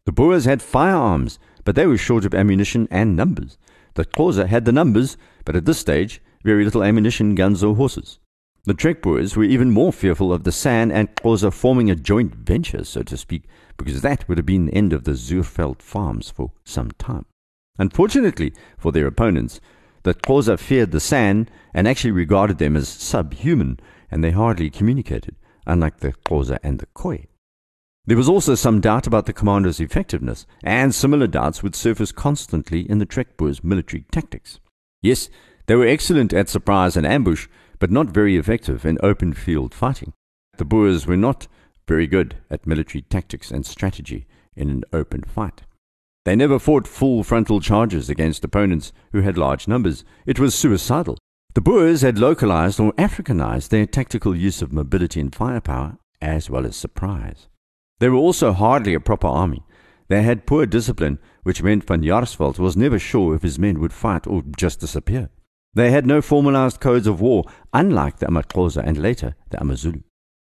The 0.05 0.12
Boers 0.12 0.46
had 0.46 0.62
firearms, 0.62 1.38
but 1.63 1.75
they 1.75 1.86
were 1.86 1.98
short 1.98 2.25
of 2.25 2.34
ammunition 2.34 2.88
and 2.89 3.15
numbers. 3.15 3.58
The 3.93 4.05
Xhosa 4.05 4.48
had 4.48 4.65
the 4.65 4.72
numbers, 4.72 5.15
but 5.46 5.55
at 5.55 5.65
this 5.65 5.77
stage, 5.77 6.22
very 6.43 6.63
little 6.63 6.84
ammunition, 6.84 7.36
guns, 7.36 7.63
or 7.63 7.75
horses. 7.75 8.20
The 8.63 8.74
Trekboers 8.74 9.36
were 9.36 9.43
even 9.43 9.72
more 9.72 9.91
fearful 9.91 10.31
of 10.31 10.43
the 10.43 10.51
San 10.51 10.91
and 10.91 11.13
Xhosa 11.15 11.51
forming 11.51 11.89
a 11.89 11.96
joint 11.96 12.36
venture, 12.36 12.84
so 12.84 13.03
to 13.03 13.17
speak, 13.17 13.46
because 13.77 14.01
that 14.01 14.27
would 14.27 14.38
have 14.38 14.46
been 14.46 14.67
the 14.67 14.74
end 14.74 14.93
of 14.93 15.03
the 15.03 15.13
Zuurveld 15.13 15.81
farms 15.81 16.29
for 16.29 16.51
some 16.63 16.91
time. 16.91 17.25
Unfortunately 17.79 18.53
for 18.77 18.91
their 18.91 19.08
opponents, 19.08 19.60
the 20.03 20.13
Xhosa 20.13 20.60
feared 20.60 20.91
the 20.91 21.00
San 21.00 21.50
and 21.74 21.88
actually 21.88 22.12
regarded 22.12 22.60
them 22.60 22.75
as 22.75 22.88
subhuman, 22.88 23.79
and 24.12 24.24
they 24.24 24.31
hardly 24.31 24.70
communicated, 24.70 25.36
unlike 25.65 25.98
the 25.98 26.13
Xhosa 26.13 26.60
and 26.63 26.79
the 26.79 26.88
Khoi. 26.88 27.27
There 28.05 28.17
was 28.17 28.29
also 28.29 28.55
some 28.55 28.81
doubt 28.81 29.05
about 29.05 29.27
the 29.27 29.34
commando's 29.34 29.79
effectiveness, 29.79 30.48
and 30.63 30.93
similar 30.93 31.27
doubts 31.27 31.62
would 31.62 31.75
surface 31.75 32.12
constantly 32.12 32.89
in 32.89 32.98
the 32.98 33.05
Trek 33.05 33.38
Boers' 33.38 33.63
military 33.63 34.05
tactics. 34.12 34.60
Yes, 35.01 35.29
they 35.67 35.75
were 35.75 35.86
excellent 35.86 36.34
at 36.34 36.50
surprise 36.50 36.98
and 36.98 37.05
ambush, 37.05 37.48
but 37.77 37.91
not 37.91 38.08
very 38.08 38.38
effective 38.38 38.86
in 38.86 38.98
open 39.03 39.34
field 39.34 39.74
fighting. 39.74 40.13
The 40.58 40.65
Boers 40.65 41.05
were 41.05 41.17
not 41.17 41.48
very 41.88 42.08
good 42.08 42.36
at 42.50 42.65
military 42.65 43.03
tactics 43.03 43.51
and 43.51 43.65
strategy 43.65 44.25
in 44.55 44.70
an 44.70 44.84
open 44.91 45.24
fight. 45.24 45.62
They 46.25 46.36
never 46.36 46.60
fought 46.60 46.88
full 46.88 47.24
frontal 47.24 47.62
charges 47.62 48.10
against 48.10 48.43
opponents 48.43 48.93
who 49.12 49.22
had 49.22 49.38
large 49.38 49.67
numbers. 49.67 50.03
It 50.25 50.39
was 50.39 50.53
suicidal. 50.53 51.17
The 51.53 51.62
Boers 51.62 52.01
had 52.01 52.17
localized 52.17 52.79
or 52.79 52.93
Africanized 52.93 53.70
their 53.70 53.86
tactical 53.86 54.36
use 54.36 54.62
of 54.62 54.72
mobility 54.72 55.20
and 55.20 55.34
firepower, 55.34 55.98
as 56.22 56.50
well 56.50 56.65
as 56.65 56.75
surprise. 56.75 57.48
They 58.01 58.10
were 58.10 58.17
also 58.17 58.51
hardly 58.51 58.96
a 58.96 59.00
proper 59.00 59.27
army. 59.27 59.63
They 60.08 60.24
had 60.24 60.48
poor 60.48 60.65
discipline, 60.65 61.20
which 61.43 61.62
meant 61.62 61.86
Van 61.88 62.01
Jaarsveld 62.01 62.58
was 62.58 62.75
never 62.75 62.98
sure 62.98 63.36
if 63.36 63.43
his 63.43 63.60
men 63.60 63.79
would 63.79 63.93
fight 63.93 64.25
or 64.25 64.41
just 64.58 64.79
disappear. 64.79 65.29
They 65.75 65.91
had 65.91 66.08
no 66.08 66.20
formalized 66.20 66.79
codes 66.79 67.05
of 67.05 67.22
war, 67.22 67.46
unlike 67.72 68.17
the 68.17 68.25
amaXhosa 68.25 68.81
and 68.84 68.98
later 68.98 69.36
the 69.51 69.58
AmaZulu. 69.58 70.01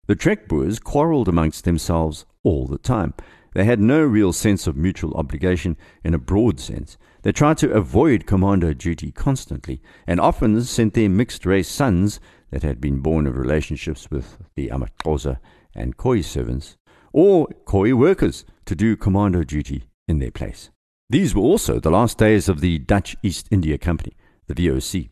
The 0.06 0.16
Trek 0.16 0.48
Boers 0.48 0.78
quarreled 0.78 1.28
amongst 1.28 1.64
themselves 1.64 2.28
all 2.44 2.68
the 2.68 2.78
time, 2.78 3.16
they 3.54 3.64
had 3.64 3.80
no 3.80 4.04
real 4.04 4.32
sense 4.32 4.68
of 4.68 4.76
mutual 4.76 5.14
obligation 5.16 5.76
in 6.04 6.14
a 6.14 6.20
broad 6.20 6.60
sense. 6.60 6.98
They 7.24 7.32
tried 7.32 7.58
to 7.60 7.72
avoid 7.72 8.28
commando 8.28 8.74
duty 8.74 9.12
constantly, 9.12 9.82
and 10.06 10.20
often 10.20 10.62
sent 10.62 10.94
their 10.94 11.10
mixed 11.10 11.46
race 11.46 11.68
sons 11.68 12.20
that 12.52 12.64
had 12.64 12.80
been 12.80 13.00
born 13.00 13.26
of 13.26 13.38
relationships 13.38 14.10
with 14.12 14.38
the 14.56 14.70
amaXhosa 14.70 15.40
and 15.76 15.98
Khoi 15.98 16.22
servants, 16.22 16.78
or 17.14 17.48
Khoi 17.66 17.94
workers, 17.96 18.46
to 18.66 18.76
do 18.76 18.96
commando 18.96 19.44
duty 19.44 19.86
in 20.08 20.20
their 20.20 20.32
place. 20.32 20.70
These 21.10 21.34
were 21.34 21.42
also 21.42 21.80
the 21.80 21.90
last 21.90 22.18
days 22.18 22.48
of 22.48 22.62
the 22.62 22.78
Dutch 22.78 23.16
East 23.24 23.48
India 23.50 23.78
Company, 23.78 24.14
the 24.48 24.54
VOC. 24.54 25.10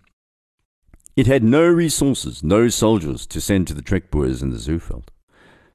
It 1.15 1.25
had 1.25 1.43
no 1.43 1.67
resources, 1.67 2.43
no 2.43 2.69
soldiers 2.69 3.25
to 3.27 3.41
send 3.41 3.67
to 3.67 3.73
the 3.73 3.81
Trek 3.81 4.11
Boers 4.11 4.43
in 4.43 4.51
the 4.51 4.57
Zuurveld. 4.57 5.07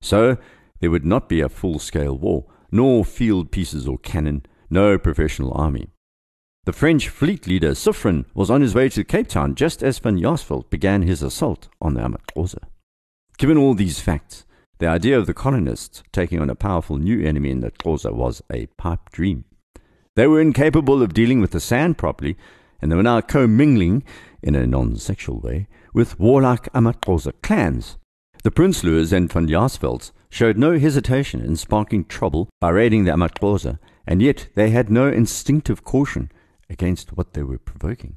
So 0.00 0.36
there 0.80 0.90
would 0.90 1.04
not 1.04 1.28
be 1.28 1.40
a 1.40 1.48
full 1.48 1.80
scale 1.80 2.16
war, 2.16 2.46
nor 2.70 3.04
field 3.04 3.50
pieces 3.50 3.88
or 3.88 3.98
cannon, 3.98 4.46
no 4.70 4.98
professional 4.98 5.52
army. 5.54 5.88
The 6.64 6.72
French 6.72 7.08
fleet 7.08 7.48
leader 7.48 7.72
Suffren 7.72 8.24
was 8.34 8.48
on 8.48 8.60
his 8.60 8.72
way 8.72 8.88
to 8.90 9.02
Cape 9.02 9.26
Town 9.26 9.56
just 9.56 9.82
as 9.82 9.98
Van 9.98 10.16
Jaarsveld 10.16 10.70
began 10.70 11.02
his 11.02 11.20
assault 11.20 11.68
on 11.80 11.94
the 11.94 12.00
amaXhosa. 12.00 12.62
Given 13.36 13.56
all 13.56 13.74
these 13.74 13.98
facts, 13.98 14.44
the 14.78 14.86
idea 14.86 15.18
of 15.18 15.26
the 15.26 15.34
colonists 15.34 16.02
taking 16.12 16.40
on 16.40 16.50
a 16.50 16.54
powerful 16.54 16.96
new 16.96 17.24
enemy 17.24 17.50
in 17.50 17.60
the 17.60 17.70
Xhosa 17.70 18.12
was 18.12 18.42
a 18.52 18.66
pipe 18.78 19.10
dream. 19.10 19.44
They 20.16 20.26
were 20.26 20.40
incapable 20.40 21.02
of 21.02 21.14
dealing 21.14 21.40
with 21.40 21.52
the 21.52 21.60
sand 21.60 21.98
properly, 21.98 22.36
and 22.80 22.90
they 22.90 22.96
were 22.96 23.02
now 23.02 23.20
commingling, 23.20 24.02
in 24.42 24.54
a 24.54 24.66
non-sexual 24.66 25.40
way, 25.40 25.68
with 25.94 26.18
warlike 26.18 26.72
amaXhosa 26.72 27.32
clans. 27.42 27.96
The 28.42 28.50
Prinsloo's 28.50 29.12
and 29.12 29.32
Van 29.32 29.46
Jaarsvelds 29.46 30.10
showed 30.28 30.58
no 30.58 30.78
hesitation 30.78 31.40
in 31.40 31.54
sparking 31.56 32.04
trouble 32.04 32.48
by 32.60 32.70
raiding 32.70 33.04
the 33.04 33.12
amaXhosa, 33.12 33.78
and 34.06 34.20
yet 34.20 34.48
they 34.54 34.70
had 34.70 34.90
no 34.90 35.08
instinctive 35.08 35.84
caution 35.84 36.30
against 36.68 37.16
what 37.16 37.34
they 37.34 37.42
were 37.42 37.58
provoking. 37.58 38.16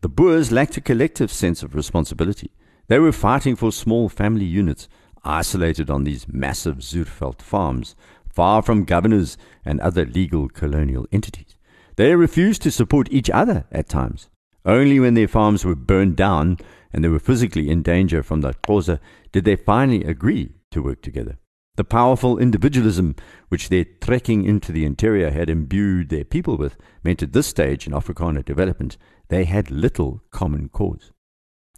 The 0.00 0.08
Boers 0.08 0.50
lacked 0.50 0.76
a 0.76 0.80
collective 0.80 1.30
sense 1.30 1.62
of 1.62 1.74
responsibility. 1.74 2.50
They 2.88 2.98
were 2.98 3.12
fighting 3.12 3.54
for 3.54 3.70
small 3.70 4.08
family 4.08 4.46
units 4.46 4.88
isolated 5.24 5.90
on 5.90 6.04
these 6.04 6.28
massive 6.28 6.78
Zuurveld 6.78 7.42
farms, 7.42 7.94
far 8.28 8.62
from 8.62 8.84
governors 8.84 9.36
and 9.64 9.80
other 9.80 10.04
legal 10.04 10.48
colonial 10.48 11.06
entities. 11.12 11.56
They 11.96 12.14
refused 12.14 12.62
to 12.62 12.70
support 12.70 13.08
each 13.10 13.28
other 13.30 13.66
at 13.70 13.88
times. 13.88 14.28
Only 14.64 15.00
when 15.00 15.14
their 15.14 15.28
farms 15.28 15.64
were 15.64 15.74
burned 15.74 16.16
down 16.16 16.58
and 16.92 17.04
they 17.04 17.08
were 17.08 17.18
physically 17.18 17.70
in 17.70 17.82
danger 17.82 18.22
from 18.22 18.40
the 18.40 18.52
Xhosa 18.52 19.00
did 19.32 19.44
they 19.44 19.56
finally 19.56 20.04
agree 20.04 20.54
to 20.70 20.82
work 20.82 21.02
together. 21.02 21.38
The 21.76 21.84
powerful 21.84 22.38
individualism 22.38 23.16
which 23.48 23.68
their 23.68 23.84
trekking 24.00 24.44
into 24.44 24.72
the 24.72 24.84
interior 24.84 25.30
had 25.30 25.48
imbued 25.48 26.08
their 26.08 26.24
people 26.24 26.56
with 26.56 26.76
meant 27.02 27.22
at 27.22 27.32
this 27.32 27.46
stage 27.46 27.86
in 27.86 27.92
Afrikaner 27.92 28.44
development 28.44 28.96
they 29.28 29.44
had 29.44 29.70
little 29.70 30.22
common 30.30 30.68
cause. 30.68 31.12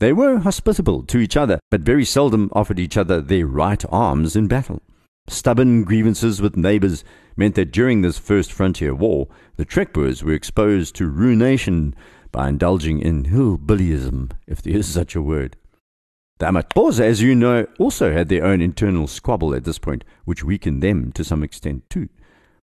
They 0.03 0.13
were 0.13 0.41
hospitable 0.41 1.05
to 1.05 1.19
each 1.19 1.37
other, 1.37 1.61
but 1.71 1.83
very 1.83 2.05
seldom 2.05 2.51
offered 2.55 2.81
each 2.81 2.97
other 2.97 3.21
their 3.21 3.47
right 3.47 3.85
arms 3.89 4.35
in 4.35 4.49
battle. 4.49 4.83
Stubborn 5.29 5.85
grievances 5.85 6.43
with 6.43 6.57
neighbors 6.57 7.05
meant 7.37 7.55
that 7.55 7.71
during 7.71 8.03
this 8.03 8.19
first 8.19 8.53
frontier 8.53 8.97
war, 8.97 9.29
the 9.55 9.65
Trek 9.65 9.93
Boers 9.93 10.25
were 10.25 10.33
exposed 10.33 10.97
to 10.97 11.07
ruination 11.07 11.95
by 12.33 12.49
indulging 12.49 12.99
in 12.99 13.27
hillbillyism, 13.27 14.33
if 14.49 14.61
there 14.61 14.77
is 14.77 14.89
such 14.89 15.15
a 15.15 15.23
word. 15.23 15.57
The 16.39 16.47
amaXhosa, 16.47 17.05
as 17.05 17.23
you 17.23 17.37
know, 17.37 17.69
also 17.79 18.13
had 18.13 18.29
their 18.29 18.45
own 18.45 18.61
internal 18.61 19.07
squabble 19.07 19.55
at 19.55 19.63
this 19.63 19.79
point, 19.79 20.03
which 20.25 20.43
weakened 20.43 20.83
them 20.83 21.13
to 21.13 21.23
some 21.23 21.45
extent 21.45 21.89
too. 21.89 22.09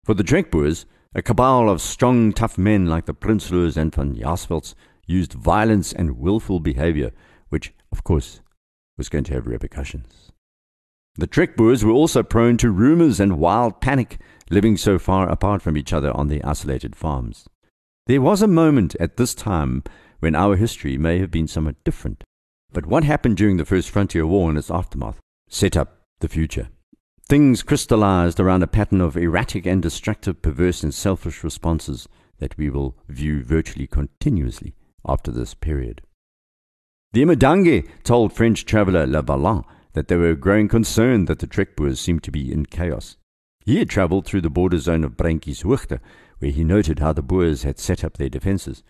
For 0.04 0.14
the 0.14 0.26
Trek 0.26 0.52
Boers, 0.52 0.86
a 1.16 1.22
cabal 1.22 1.70
of 1.70 1.82
strong, 1.82 2.34
tough 2.34 2.58
men 2.58 2.88
like 2.88 3.06
the 3.06 3.14
Prinsloo's 3.14 3.78
and 3.78 3.96
Van 3.96 4.14
Jaarsvelds 4.14 4.76
used 5.08 5.32
violence 5.32 5.94
and 5.94 6.20
willful 6.20 6.60
behavior, 6.60 7.12
which, 7.50 7.74
of 7.92 8.04
course, 8.04 8.42
was 8.98 9.10
going 9.10 9.24
to 9.26 9.34
have 9.34 9.48
repercussions. 9.48 10.32
The 11.16 11.28
Trek 11.28 11.58
Boers 11.58 11.84
were 11.84 11.92
also 11.92 12.24
prone 12.24 12.58
to 12.58 12.72
rumors 12.72 13.20
and 13.20 13.40
wild 13.40 13.82
panic, 13.82 14.20
living 14.50 14.78
so 14.78 14.98
far 14.98 15.30
apart 15.30 15.62
from 15.62 15.76
each 15.76 15.92
other 15.92 16.16
on 16.16 16.28
their 16.28 16.46
isolated 16.46 16.96
farms. 16.96 17.48
There 18.08 18.22
was 18.22 18.42
a 18.42 18.48
moment 18.48 18.96
at 19.00 19.18
this 19.18 19.36
time 19.36 19.84
when 20.20 20.36
our 20.36 20.56
history 20.56 20.98
may 20.98 21.20
have 21.20 21.32
been 21.32 21.48
somewhat 21.48 21.84
different. 21.84 22.24
But 22.72 22.86
what 22.86 23.04
happened 23.04 23.38
during 23.38 23.58
the 23.58 23.66
First 23.66 23.90
Frontier 23.90 24.26
War 24.26 24.50
and 24.50 24.58
its 24.58 24.72
aftermath 24.72 25.20
set 25.50 25.76
up 25.76 26.02
the 26.20 26.30
future. 26.30 26.70
Things 27.28 27.64
crystallized 27.64 28.40
around 28.40 28.64
a 28.64 28.68
pattern 28.68 29.02
of 29.02 29.16
erratic 29.16 29.66
and 29.66 29.82
destructive, 29.82 30.42
perverse 30.42 30.84
and 30.84 30.94
selfish 30.94 31.44
responses 31.44 32.08
that 32.40 32.58
we 32.58 32.70
will 32.70 32.96
view 33.08 33.44
virtually 33.44 33.88
continuously 33.88 34.74
after 35.06 35.32
this 35.32 35.54
period. 35.54 36.02
The 37.12 37.24
Imidange 37.24 37.90
told 38.04 38.34
French 38.34 38.66
traveller 38.66 39.08
Le 39.08 39.24
Vaillant 39.24 39.66
that 39.94 40.10
they 40.10 40.16
were 40.16 40.36
growing 40.36 40.68
concerned 40.68 41.28
that 41.28 41.40
the 41.40 41.48
Trek 41.48 41.76
Boers 41.76 42.00
seemed 42.00 42.22
to 42.22 42.32
be 42.32 42.54
in 42.54 42.68
chaos. 42.68 43.18
He 43.66 43.80
had 43.80 43.90
travelled 43.90 44.28
through 44.28 44.42
the 44.42 44.52
border 44.52 44.78
zone 44.78 45.04
of 45.04 45.18
Hoogte, 45.18 46.00
where 46.38 46.52
he 46.52 46.64
noted 46.64 47.00
how 47.00 47.14
the 47.14 47.24
Boers 47.24 47.64
had 47.64 47.80
set 47.80 48.04
up 48.04 48.18
their 48.18 48.30
defences, 48.30 48.84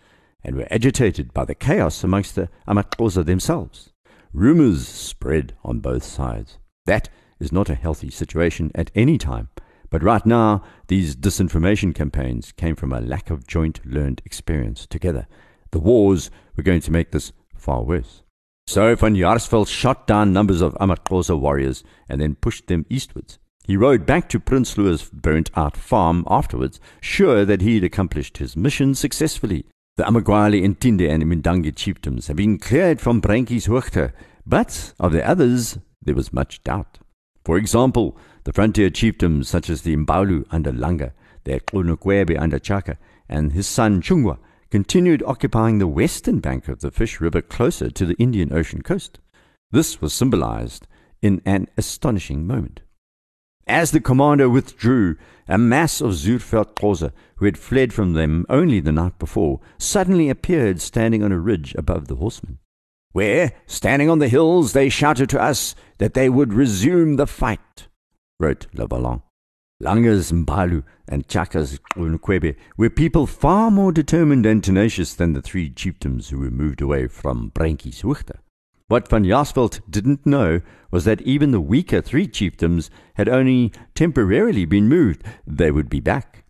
and 0.44 0.54
were 0.54 0.68
agitated 0.70 1.32
by 1.32 1.46
the 1.46 1.54
chaos 1.54 2.04
amongst 2.04 2.34
the 2.34 2.50
amaXhosa 2.68 3.24
themselves. 3.24 3.94
Rumours 4.34 4.86
spread 4.86 5.54
on 5.64 5.80
both 5.80 6.04
sides. 6.04 6.58
That 6.84 7.08
is 7.38 7.52
not 7.52 7.70
a 7.70 7.74
healthy 7.74 8.10
situation 8.10 8.70
at 8.74 8.90
any 8.94 9.16
time. 9.16 9.48
But 9.88 10.02
right 10.02 10.26
now, 10.26 10.62
these 10.88 11.16
disinformation 11.16 11.94
campaigns 11.94 12.52
came 12.52 12.76
from 12.76 12.92
a 12.92 13.00
lack 13.00 13.30
of 13.30 13.46
joint 13.46 13.80
learned 13.86 14.20
experience 14.26 14.86
together. 14.86 15.26
The 15.70 15.80
wars 15.80 16.30
were 16.54 16.62
going 16.62 16.82
to 16.82 16.92
make 16.92 17.12
this 17.12 17.32
far 17.60 17.82
worse. 17.82 18.22
So 18.66 18.94
van 18.94 19.16
Jaarsveld 19.16 19.68
shot 19.68 20.06
down 20.06 20.32
numbers 20.32 20.60
of 20.60 20.74
amaXhosa 20.74 21.38
warriors 21.38 21.82
and 22.08 22.20
then 22.20 22.36
pushed 22.36 22.68
them 22.68 22.86
eastwards. 22.88 23.38
He 23.64 23.76
rode 23.76 24.06
back 24.06 24.28
to 24.30 24.40
Prinsloo's 24.40 25.08
burnt 25.12 25.50
out 25.56 25.76
farm 25.76 26.24
afterwards, 26.28 26.80
sure 27.00 27.44
that 27.44 27.60
he 27.60 27.76
had 27.76 27.84
accomplished 27.84 28.38
his 28.38 28.56
mission 28.56 28.94
successfully. 28.94 29.66
The 29.96 30.04
Amagwali, 30.04 30.62
Ntinde, 30.62 31.10
and 31.10 31.24
Mindangi 31.24 31.72
chiefdoms 31.72 32.28
had 32.28 32.36
been 32.36 32.58
cleared 32.58 33.00
from 33.00 33.20
Branki's 33.20 33.66
Breintjieshoogte, 33.66 34.12
but 34.46 34.94
of 34.98 35.12
the 35.12 35.28
others 35.28 35.78
there 36.02 36.14
was 36.14 36.32
much 36.32 36.62
doubt. 36.64 36.98
For 37.44 37.56
example, 37.56 38.16
the 38.44 38.52
frontier 38.52 38.90
chiefdoms 38.90 39.46
such 39.46 39.68
as 39.68 39.82
the 39.82 39.96
Mbaulu 39.96 40.46
under 40.50 40.72
Langa, 40.72 41.12
the 41.44 41.60
Gqunukhwebe 41.60 42.40
under 42.40 42.58
Chaka, 42.58 42.98
and 43.28 43.52
his 43.52 43.66
son 43.66 44.00
Chungwa 44.00 44.38
continued 44.70 45.22
occupying 45.26 45.78
the 45.78 45.86
western 45.86 46.38
bank 46.40 46.68
of 46.68 46.80
the 46.80 46.90
Fish 46.90 47.20
River 47.20 47.42
closer 47.42 47.90
to 47.90 48.06
the 48.06 48.14
Indian 48.14 48.52
Ocean 48.52 48.82
coast. 48.82 49.18
This 49.70 50.00
was 50.00 50.12
symbolized 50.12 50.86
in 51.22 51.42
an 51.44 51.68
astonishing 51.76 52.46
moment. 52.46 52.80
As 53.66 53.90
the 53.90 54.00
commander 54.00 54.48
withdrew, 54.48 55.16
a 55.46 55.58
mass 55.58 56.00
of 56.00 56.12
Zuurveld 56.12 56.74
Xhosa, 56.74 57.12
who 57.36 57.44
had 57.44 57.58
fled 57.58 57.92
from 57.92 58.14
them 58.14 58.46
only 58.48 58.80
the 58.80 58.92
night 58.92 59.18
before, 59.18 59.60
suddenly 59.78 60.28
appeared 60.28 60.80
standing 60.80 61.22
on 61.22 61.30
a 61.30 61.38
ridge 61.38 61.74
above 61.76 62.08
the 62.08 62.16
horsemen. 62.16 62.58
Where, 63.12 63.52
standing 63.66 64.08
on 64.08 64.18
the 64.18 64.28
hills, 64.28 64.72
they 64.72 64.88
shouted 64.88 65.28
to 65.30 65.40
us 65.40 65.74
that 65.98 66.14
they 66.14 66.28
would 66.28 66.52
resume 66.52 67.16
the 67.16 67.26
fight, 67.26 67.88
wrote 68.38 68.66
Le 68.72 68.86
Vaillant. 68.86 69.22
Langa's 69.82 70.30
Mbalu 70.30 70.84
and 71.08 71.26
Chaka's 71.26 71.80
Unkwebe 71.96 72.54
were 72.76 72.90
people 72.90 73.26
far 73.26 73.70
more 73.70 73.92
determined 73.92 74.44
and 74.44 74.62
tenacious 74.62 75.14
than 75.14 75.32
the 75.32 75.40
three 75.40 75.70
chieftains 75.70 76.28
who 76.28 76.38
were 76.38 76.50
moved 76.50 76.82
away 76.82 77.06
from 77.06 77.50
Brenkies 77.52 78.02
Wuchter. 78.02 78.40
What 78.88 79.08
van 79.08 79.24
Jaarsveld 79.24 79.80
didn't 79.88 80.26
know 80.26 80.60
was 80.90 81.06
that 81.06 81.22
even 81.22 81.50
the 81.50 81.62
weaker 81.62 82.02
three 82.02 82.26
chieftains 82.26 82.90
had 83.14 83.26
only 83.26 83.72
temporarily 83.94 84.66
been 84.66 84.86
moved. 84.86 85.22
They 85.46 85.70
would 85.70 85.88
be 85.88 86.00
back. 86.00 86.44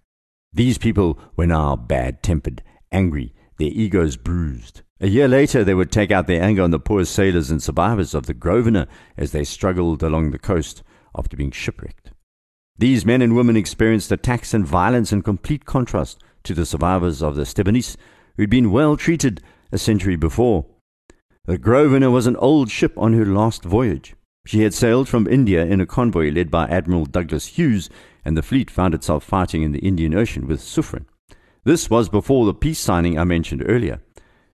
These 0.53 0.79
people 0.79 1.17
were 1.37 1.47
now 1.47 1.77
bad 1.77 2.25
tempered, 2.25 2.65
angry, 2.91 3.33
their 3.59 3.69
egos 3.69 4.17
bruised. 4.17 4.83
A 5.01 5.07
year 5.07 5.29
later, 5.29 5.63
they 5.63 5.75
would 5.75 5.93
take 5.93 6.11
out 6.11 6.27
their 6.27 6.43
anger 6.43 6.63
on 6.63 6.73
the 6.73 6.81
poor 6.81 7.05
sailors 7.05 7.49
and 7.49 7.63
survivors 7.63 8.13
of 8.13 8.27
the 8.27 8.35
Grosvenor 8.35 8.89
as 9.17 9.31
they 9.31 9.45
struggled 9.45 10.03
along 10.03 10.33
the 10.33 10.39
coast 10.39 10.83
after 11.17 11.37
being 11.37 11.53
shipwrecked. 11.53 12.11
These 12.79 13.05
men 13.05 13.23
and 13.23 13.37
women 13.37 13.57
experienced 13.57 14.11
attacks 14.11 14.55
and 14.55 14.67
violence 14.67 15.12
in 15.12 15.23
complete 15.23 15.65
contrast 15.65 16.23
to 16.45 16.55
the 16.55 16.67
survivors 16.67 17.23
of 17.23 17.37
the 17.37 17.45
Stavenisse, 17.45 17.97
who'd 18.37 18.50
been 18.50 18.71
well 18.71 18.97
treated 18.97 19.43
a 19.73 19.79
century 19.79 20.17
before. 20.17 20.67
The 21.45 21.59
Grosvenor 21.59 22.11
was 22.11 22.27
an 22.27 22.37
old 22.37 22.71
ship 22.71 22.93
on 22.97 23.12
her 23.15 23.27
last 23.27 23.65
voyage. 23.65 24.15
She 24.47 24.62
had 24.62 24.73
sailed 24.73 25.09
from 25.09 25.27
India 25.27 25.65
in 25.67 25.81
a 25.81 25.87
convoy 25.87 26.31
led 26.31 26.50
by 26.50 26.67
Admiral 26.69 27.05
Douglas 27.05 27.59
Hughes, 27.59 27.91
and 28.25 28.37
the 28.37 28.43
fleet 28.43 28.71
found 28.71 28.95
itself 28.95 29.25
fighting 29.25 29.62
in 29.62 29.73
the 29.73 29.81
Indian 29.81 30.15
Ocean 30.15 30.47
with 30.47 30.61
Suffren. 30.61 31.07
This 31.65 31.91
was 31.91 32.09
before 32.09 32.47
the 32.47 32.55
peace 32.55 32.79
signing 32.79 33.19
I 33.19 33.25
mentioned 33.25 33.62
earlier. 33.67 34.00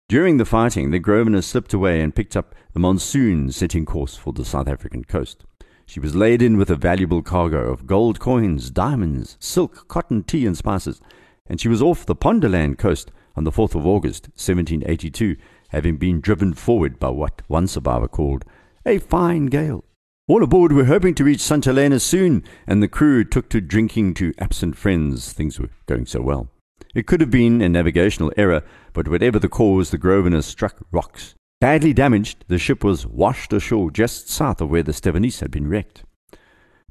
During 0.08 0.36
the 0.36 0.44
fighting, 0.44 0.90
the 0.90 0.98
Grosvenor 0.98 1.42
slipped 1.42 1.72
away 1.72 2.00
and 2.00 2.14
picked 2.14 2.36
up 2.36 2.54
the 2.72 2.80
monsoon 2.80 3.50
setting 3.52 3.84
course 3.84 4.16
for 4.16 4.32
the 4.32 4.44
South 4.44 4.68
African 4.68 5.04
coast. 5.04 5.44
She 5.88 6.00
was 6.00 6.16
laden 6.16 6.56
with 6.56 6.68
a 6.68 6.76
valuable 6.76 7.22
cargo 7.22 7.72
of 7.72 7.86
gold 7.86 8.18
coins, 8.18 8.70
diamonds, 8.70 9.36
silk, 9.38 9.86
cotton, 9.86 10.24
tea, 10.24 10.44
and 10.44 10.56
spices, 10.56 11.00
and 11.46 11.60
she 11.60 11.68
was 11.68 11.80
off 11.80 12.04
the 12.04 12.16
Pondoland 12.16 12.76
coast 12.76 13.12
on 13.36 13.44
the 13.44 13.52
4th 13.52 13.76
of 13.76 13.86
August, 13.86 14.24
1782, 14.34 15.36
having 15.68 15.96
been 15.96 16.20
driven 16.20 16.54
forward 16.54 16.98
by 16.98 17.08
what 17.10 17.40
one 17.46 17.68
survivor 17.68 18.08
called 18.08 18.44
a 18.84 18.98
fine 18.98 19.46
gale. 19.46 19.84
All 20.26 20.42
aboard 20.42 20.72
were 20.72 20.86
hoping 20.86 21.14
to 21.14 21.24
reach 21.24 21.40
St. 21.40 21.64
Helena 21.64 22.00
soon, 22.00 22.42
and 22.66 22.82
the 22.82 22.88
crew 22.88 23.22
took 23.22 23.48
to 23.50 23.60
drinking 23.60 24.14
to 24.14 24.34
absent 24.38 24.76
friends. 24.76 25.32
Things 25.32 25.60
were 25.60 25.70
going 25.86 26.06
so 26.06 26.20
well. 26.20 26.48
It 26.96 27.06
could 27.06 27.20
have 27.20 27.30
been 27.30 27.62
a 27.62 27.68
navigational 27.68 28.32
error, 28.36 28.64
but 28.92 29.06
whatever 29.06 29.38
the 29.38 29.48
cause, 29.48 29.90
the 29.90 29.98
Grosvenor 29.98 30.42
struck 30.42 30.84
rocks 30.90 31.36
Badly 31.60 31.94
damaged, 31.94 32.44
the 32.48 32.58
ship 32.58 32.84
was 32.84 33.06
washed 33.06 33.52
ashore 33.52 33.90
just 33.90 34.28
south 34.28 34.60
of 34.60 34.68
where 34.68 34.82
the 34.82 34.92
Stavenisse 34.92 35.40
had 35.40 35.50
been 35.50 35.68
wrecked. 35.68 36.04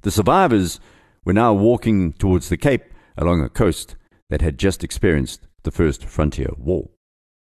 The 0.01 0.11
survivors 0.11 0.79
were 1.23 1.33
now 1.33 1.53
walking 1.53 2.13
towards 2.13 2.49
the 2.49 2.57
Cape 2.57 2.83
along 3.17 3.41
a 3.41 3.49
coast 3.49 3.95
that 4.29 4.41
had 4.41 4.57
just 4.57 4.83
experienced 4.83 5.47
the 5.63 5.71
First 5.71 6.05
Frontier 6.05 6.49
War. 6.57 6.89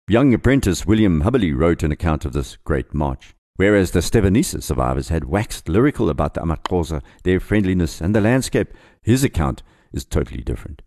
Young 0.07 0.33
apprentice 0.33 0.85
William 0.85 1.21
Habberley 1.21 1.53
wrote 1.53 1.83
an 1.83 1.91
account 1.91 2.25
of 2.25 2.33
this 2.33 2.57
great 2.57 2.93
march, 2.93 3.35
whereas 3.57 3.91
the 3.91 4.01
Stavenisse 4.01 4.61
survivors 4.61 5.09
had 5.09 5.25
waxed 5.25 5.69
lyrical 5.69 6.09
about 6.09 6.33
the 6.33 6.41
Amaxhosa, 6.41 7.01
their 7.23 7.39
friendliness, 7.39 8.01
and 8.01 8.15
the 8.15 8.21
landscape. 8.21 8.73
His 9.03 9.23
account 9.23 9.61
is 9.93 10.03
totally 10.03 10.41
different. 10.41 10.81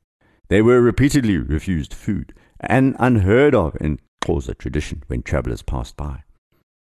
They 0.48 0.60
were 0.60 0.80
repeatedly 0.80 1.38
refused 1.38 1.94
food, 1.94 2.34
an 2.60 2.96
unheard 2.98 3.54
of 3.54 3.76
in 4.28 4.34
Xhosa 4.34 4.56
tradition 4.58 5.02
when 5.06 5.22
travellers 5.22 5.62
passed 5.62 5.96
by. 5.96 6.22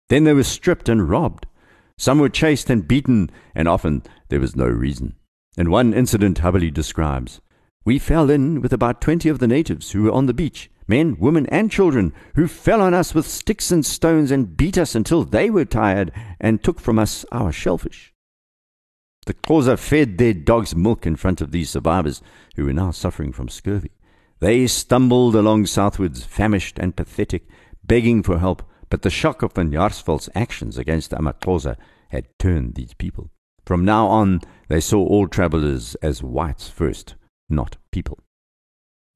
Then 0.09 0.25
they 0.25 0.33
were 0.33 0.45
stripped 0.45 0.88
and 0.88 1.09
robbed. 1.09 1.47
Some 1.99 2.19
were 2.19 2.28
chased 2.28 2.71
and 2.71 2.87
beaten, 2.87 3.31
and 3.55 3.69
often 3.69 4.02
there 4.28 4.40
was 4.40 4.57
no 4.57 4.66
reason. 4.66 5.16
In 5.57 5.71
one 5.71 5.95
incident 5.95 6.38
Habberley 6.38 6.71
describes, 6.71 7.40
we 7.85 7.99
fell 7.99 8.31
in 8.31 8.61
with 8.61 8.73
about 8.73 9.00
twenty 9.00 9.28
of 9.28 9.38
the 9.38 9.47
natives 9.47 9.92
who 9.92 10.03
were 10.03 10.12
on 10.12 10.27
the 10.27 10.35
beach, 10.35 10.70
men, 10.87 11.16
women, 11.18 11.46
and 11.46 11.70
children, 11.70 12.12
who 12.35 12.46
fell 12.46 12.81
on 12.81 12.94
us 12.94 13.14
with 13.14 13.27
sticks 13.27 13.70
and 13.70 13.87
stones 13.87 14.31
and 14.31 14.57
beat 14.57 14.77
us 14.77 14.94
until 14.94 15.25
they 15.25 15.51
were 15.51 15.64
tired 15.64 16.12
and 16.40 16.62
took 16.62 16.81
from 16.81 16.99
us 16.99 17.25
our 17.33 17.53
shellfish. 17.53 18.12
The 19.25 19.35
Xhosa 19.35 19.79
fed 19.79 20.18
their 20.18 20.35
dogs 20.35 20.77
milk 20.77 21.07
in 21.07 21.16
front 21.16 21.40
of 21.40 21.51
these 21.51 21.70
survivors, 21.70 22.22
who 22.57 22.64
were 22.64 22.72
now 22.72 22.90
suffering 22.90 23.33
from 23.33 23.49
scurvy. 23.49 23.90
They 24.38 24.66
stumbled 24.66 25.35
along 25.35 25.66
southwards, 25.66 26.25
famished 26.25 26.79
and 26.79 26.94
pathetic, 26.94 27.49
begging 27.85 28.22
for 28.22 28.38
help, 28.38 28.62
but 28.90 29.03
the 29.03 29.11
shock 29.11 29.42
of 29.42 29.55
Van 29.55 29.70
Jaarsveld's 29.70 30.29
actions 30.35 30.77
against 30.77 31.11
the 31.11 31.16
Amaxhosa 31.16 31.77
had 32.11 32.27
turned 32.38 32.75
these 32.75 32.94
people. 32.94 33.31
From 33.64 33.85
now 33.85 34.07
on, 34.07 34.42
they 34.68 34.81
saw 34.81 35.05
all 35.05 35.27
travellers 35.27 35.94
as 35.96 36.22
whites 36.22 36.68
first, 36.68 37.14
not 37.49 37.77
people. 37.90 38.18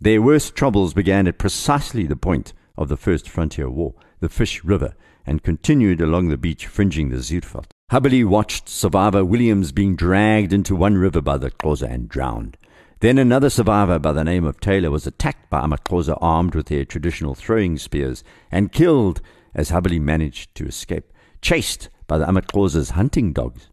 Their 0.00 0.22
worst 0.22 0.56
troubles 0.56 0.94
began 0.94 1.28
at 1.28 1.38
precisely 1.38 2.06
the 2.06 2.16
point 2.16 2.54
of 2.76 2.88
the 2.88 2.96
First 2.96 3.28
Frontier 3.28 3.68
War, 3.68 3.94
the 4.20 4.30
Fish 4.30 4.64
River, 4.64 4.94
and 5.26 5.42
continued 5.42 6.00
along 6.00 6.28
the 6.28 6.38
beach 6.38 6.66
fringing 6.66 7.11
the 7.11 7.18
Zuurveld. 7.18 7.66
Habberley 7.90 8.24
watched 8.24 8.68
survivor 8.68 9.24
Williams 9.24 9.72
being 9.72 9.94
dragged 9.96 10.52
into 10.52 10.74
one 10.74 10.96
river 10.96 11.20
by 11.20 11.37
the 11.37 11.50
Xhosa 11.50 11.90
and 11.90 12.09
drowned. 12.09 12.56
Then 13.00 13.16
another 13.16 13.48
survivor 13.48 13.98
by 13.98 14.12
the 14.12 14.24
name 14.24 14.44
of 14.44 14.60
Taylor 14.60 14.90
was 14.90 15.06
attacked 15.06 15.48
by 15.48 15.62
Amaxhosa 15.62 16.18
armed 16.20 16.54
with 16.54 16.66
their 16.66 16.84
traditional 16.84 17.34
throwing 17.34 17.78
spears 17.78 18.22
and 18.50 18.72
killed 18.72 19.22
as 19.54 19.70
Habberley 19.70 19.98
managed 19.98 20.54
to 20.56 20.66
escape, 20.66 21.10
chased 21.40 21.88
by 22.06 22.18
the 22.18 22.26
Amaxhosa's 22.26 22.90
hunting 22.90 23.32
dogs. 23.32 23.70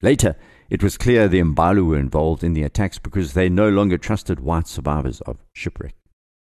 Later, 0.00 0.36
it 0.70 0.80
was 0.80 0.96
clear 0.96 1.26
the 1.26 1.40
Mbalu 1.40 1.86
were 1.86 1.98
involved 1.98 2.44
in 2.44 2.52
the 2.52 2.62
attacks 2.62 3.00
because 3.00 3.32
they 3.32 3.48
no 3.48 3.68
longer 3.68 3.98
trusted 3.98 4.38
white 4.38 4.68
survivors 4.68 5.20
of 5.22 5.38
shipwreck. 5.52 5.96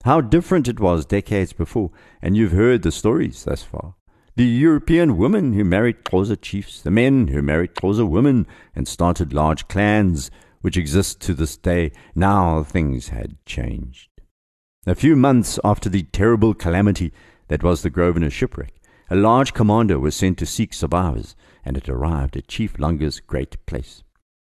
How 0.05 0.21
different 0.21 0.67
it 0.67 0.81
was 0.81 1.07
decades 1.07 1.53
before, 1.53 1.93
and 2.21 2.37
you've 2.37 2.53
heard 2.53 2.83
the 2.83 2.91
stories 2.91 3.45
thus 3.45 3.63
far. 3.63 3.95
The 4.35 4.45
European 4.45 5.17
women 5.17 5.53
who 5.53 5.63
married 5.63 6.05
Xhosa 6.05 6.41
chiefs, 6.41 6.83
the 6.83 6.91
men 6.91 7.29
who 7.29 7.41
married 7.41 7.77
Xhosa 7.77 8.09
women 8.09 8.49
and 8.75 8.89
started 8.89 9.33
large 9.33 9.69
clans 9.69 10.29
which 10.65 10.79
exists 10.79 11.15
to 11.15 11.35
this 11.35 11.59
day, 11.59 11.93
now 12.15 12.63
things 12.63 13.11
had 13.11 13.37
changed. 13.45 14.09
A 14.87 14.95
few 14.95 15.15
months 15.15 15.59
after 15.63 15.91
the 15.91 16.05
terrible 16.05 16.55
calamity 16.55 17.13
that 17.49 17.63
was 17.63 17.83
the 17.83 17.91
Grosvenor 17.91 18.31
shipwreck, 18.31 18.73
a 19.11 19.15
large 19.15 19.53
commander 19.53 20.01
was 20.01 20.17
sent 20.17 20.39
to 20.39 20.47
seek 20.47 20.73
survivors, 20.73 21.37
and 21.67 21.77
it 21.77 21.87
arrived 21.87 22.35
at 22.39 22.49
Chief 22.49 22.79
Langa's 22.79 23.21
great 23.21 23.59
place. 23.67 24.05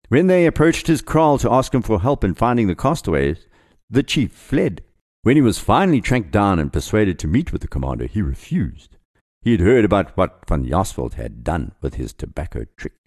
When 0.10 0.28
they 0.28 0.46
approached 0.46 0.88
his 0.88 1.02
kraal 1.02 1.38
to 1.38 1.50
ask 1.50 1.74
him 1.74 1.82
for 1.82 2.02
help 2.02 2.26
in 2.26 2.36
finding 2.36 2.68
the 2.68 2.76
castaways, 2.76 3.48
the 3.90 4.04
chief 4.04 4.34
fled. 4.34 4.84
When 5.24 5.38
he 5.38 5.42
was 5.42 5.60
finally 5.60 6.02
tracked 6.02 6.32
down 6.32 6.60
and 6.60 6.74
persuaded 6.74 7.20
to 7.20 7.28
meet 7.30 7.54
with 7.54 7.62
the 7.62 7.70
commander, 7.70 8.08
he 8.08 8.22
refused. 8.22 8.98
He 9.44 9.52
had 9.52 9.62
heard 9.62 9.86
about 9.86 10.18
what 10.18 10.44
van 10.46 10.66
Jaarsveld 10.66 11.14
had 11.14 11.46
done 11.46 11.72
with 11.80 11.94
his 11.94 12.12
tobacco 12.12 12.66
trick. 12.76 13.01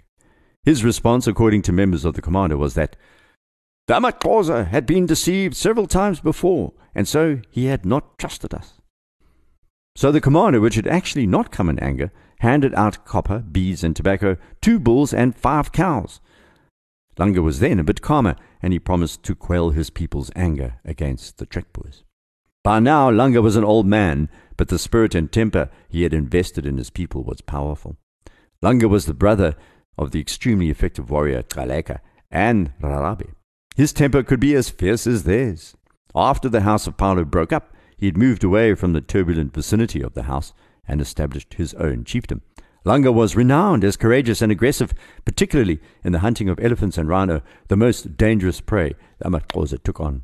His 0.64 0.82
response, 0.82 1.26
according 1.26 1.62
to 1.62 1.72
members 1.72 2.04
of 2.04 2.14
the 2.14 2.22
commander, 2.22 2.56
was 2.56 2.74
that 2.74 2.96
the 3.86 4.66
had 4.70 4.86
been 4.86 5.04
deceived 5.04 5.54
several 5.54 5.86
times 5.86 6.20
before, 6.20 6.72
and 6.94 7.06
so 7.06 7.40
he 7.50 7.66
had 7.66 7.84
not 7.84 8.18
trusted 8.18 8.54
us. 8.54 8.80
So 9.94 10.10
the 10.10 10.22
commander, 10.22 10.60
which 10.60 10.76
had 10.76 10.86
actually 10.86 11.26
not 11.26 11.52
come 11.52 11.68
in 11.68 11.78
anger, 11.80 12.10
handed 12.38 12.74
out 12.74 13.04
copper, 13.04 13.40
beads, 13.40 13.84
and 13.84 13.94
tobacco, 13.94 14.36
two 14.62 14.78
bulls, 14.78 15.12
and 15.12 15.36
five 15.36 15.70
cows. 15.70 16.20
Langa 17.18 17.42
was 17.42 17.60
then 17.60 17.78
a 17.78 17.84
bit 17.84 18.00
calmer, 18.00 18.34
and 18.62 18.72
he 18.72 18.78
promised 18.78 19.22
to 19.24 19.34
quell 19.34 19.70
his 19.70 19.90
people's 19.90 20.30
anger 20.34 20.80
against 20.84 21.38
the 21.38 21.46
Trekboers. 21.46 22.02
By 22.64 22.80
now, 22.80 23.10
Langa 23.10 23.42
was 23.42 23.56
an 23.56 23.64
old 23.64 23.86
man, 23.86 24.30
but 24.56 24.68
the 24.68 24.78
spirit 24.78 25.14
and 25.14 25.30
temper 25.30 25.68
he 25.88 26.02
had 26.02 26.14
invested 26.14 26.64
in 26.64 26.78
his 26.78 26.90
people 26.90 27.22
was 27.22 27.42
powerful. 27.42 27.98
Langa 28.62 28.88
was 28.88 29.04
the 29.04 29.14
brother 29.14 29.54
of 29.98 30.10
the 30.10 30.20
extremely 30.20 30.70
effective 30.70 31.10
warrior 31.10 31.42
Gcaleka 31.42 32.00
and 32.30 32.72
Rarabe. 32.80 33.34
His 33.76 33.92
temper 33.92 34.22
could 34.22 34.40
be 34.40 34.54
as 34.54 34.70
fierce 34.70 35.06
as 35.06 35.24
theirs. 35.24 35.76
After 36.14 36.48
the 36.48 36.60
house 36.60 36.86
of 36.86 36.96
Phalo 36.96 37.28
broke 37.28 37.52
up, 37.52 37.74
he 37.96 38.06
had 38.06 38.16
moved 38.16 38.44
away 38.44 38.74
from 38.74 38.92
the 38.92 39.00
turbulent 39.00 39.54
vicinity 39.54 40.02
of 40.02 40.14
the 40.14 40.24
house 40.24 40.52
and 40.86 41.00
established 41.00 41.54
his 41.54 41.74
own 41.74 42.04
chiefdom. 42.04 42.40
Langa 42.84 43.12
was 43.12 43.34
renowned 43.34 43.82
as 43.82 43.96
courageous 43.96 44.42
and 44.42 44.52
aggressive, 44.52 44.92
particularly 45.24 45.80
in 46.04 46.12
the 46.12 46.18
hunting 46.18 46.48
of 46.48 46.60
elephants 46.60 46.98
and 46.98 47.08
rhino, 47.08 47.40
the 47.68 47.76
most 47.76 48.16
dangerous 48.16 48.60
prey 48.60 48.94
that 49.18 49.28
Amaxhosa 49.28 49.82
took 49.82 50.00
on. 50.00 50.22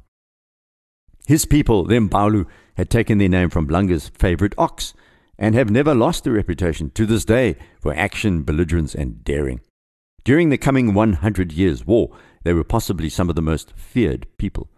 His 1.27 1.47
people, 1.47 1.85
the 1.85 1.95
Mbalu, 1.95 2.47
had 2.77 2.91
taken 2.91 3.19
their 3.19 3.29
name 3.29 3.51
from 3.51 3.69
Langa's 3.69 4.11
favorite 4.11 4.55
ox, 4.59 4.95
and 5.40 5.55
have 5.55 5.70
never 5.70 5.94
lost 5.94 6.22
their 6.22 6.35
reputation 6.35 6.90
to 6.90 7.07
this 7.07 7.24
day 7.24 7.57
for 7.81 7.94
action, 7.94 8.42
belligerence, 8.42 8.94
and 8.94 9.24
daring. 9.24 9.61
During 10.22 10.50
the 10.50 10.59
coming 10.59 10.92
100 10.92 11.50
years' 11.50 11.87
war, 11.87 12.11
they 12.44 12.53
were 12.53 12.62
possibly 12.62 13.09
some 13.09 13.31
of 13.31 13.37
the 13.37 13.42
most 13.42 13.72
feared 13.74 14.26
people. 14.37 14.68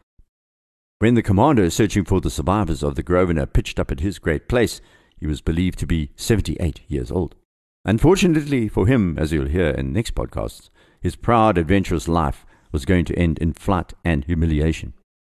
When 1.00 1.14
the 1.14 1.22
commander 1.22 1.68
searching 1.68 2.04
for 2.04 2.20
the 2.20 2.30
survivors 2.30 2.84
of 2.84 2.94
the 2.94 3.02
Grosvenor 3.02 3.46
pitched 3.46 3.80
up 3.80 3.90
at 3.90 4.00
his 4.00 4.20
great 4.20 4.48
place, 4.48 4.80
he 5.18 5.26
was 5.26 5.40
believed 5.40 5.80
to 5.80 5.86
be 5.86 6.12
78 6.14 6.80
years 6.86 7.10
old. 7.10 7.34
Unfortunately 7.84 8.68
for 8.68 8.86
him, 8.86 9.18
as 9.18 9.32
you'll 9.32 9.48
hear 9.48 9.70
in 9.70 9.92
next 9.92 10.14
podcasts, 10.14 10.70
his 11.00 11.16
proud, 11.16 11.58
adventurous 11.58 12.06
life 12.06 12.46
was 12.70 12.84
going 12.84 13.04
to 13.06 13.18
end 13.18 13.38
in 13.38 13.52
flight 13.52 13.92
and 14.04 14.24
humiliation. 14.24 14.92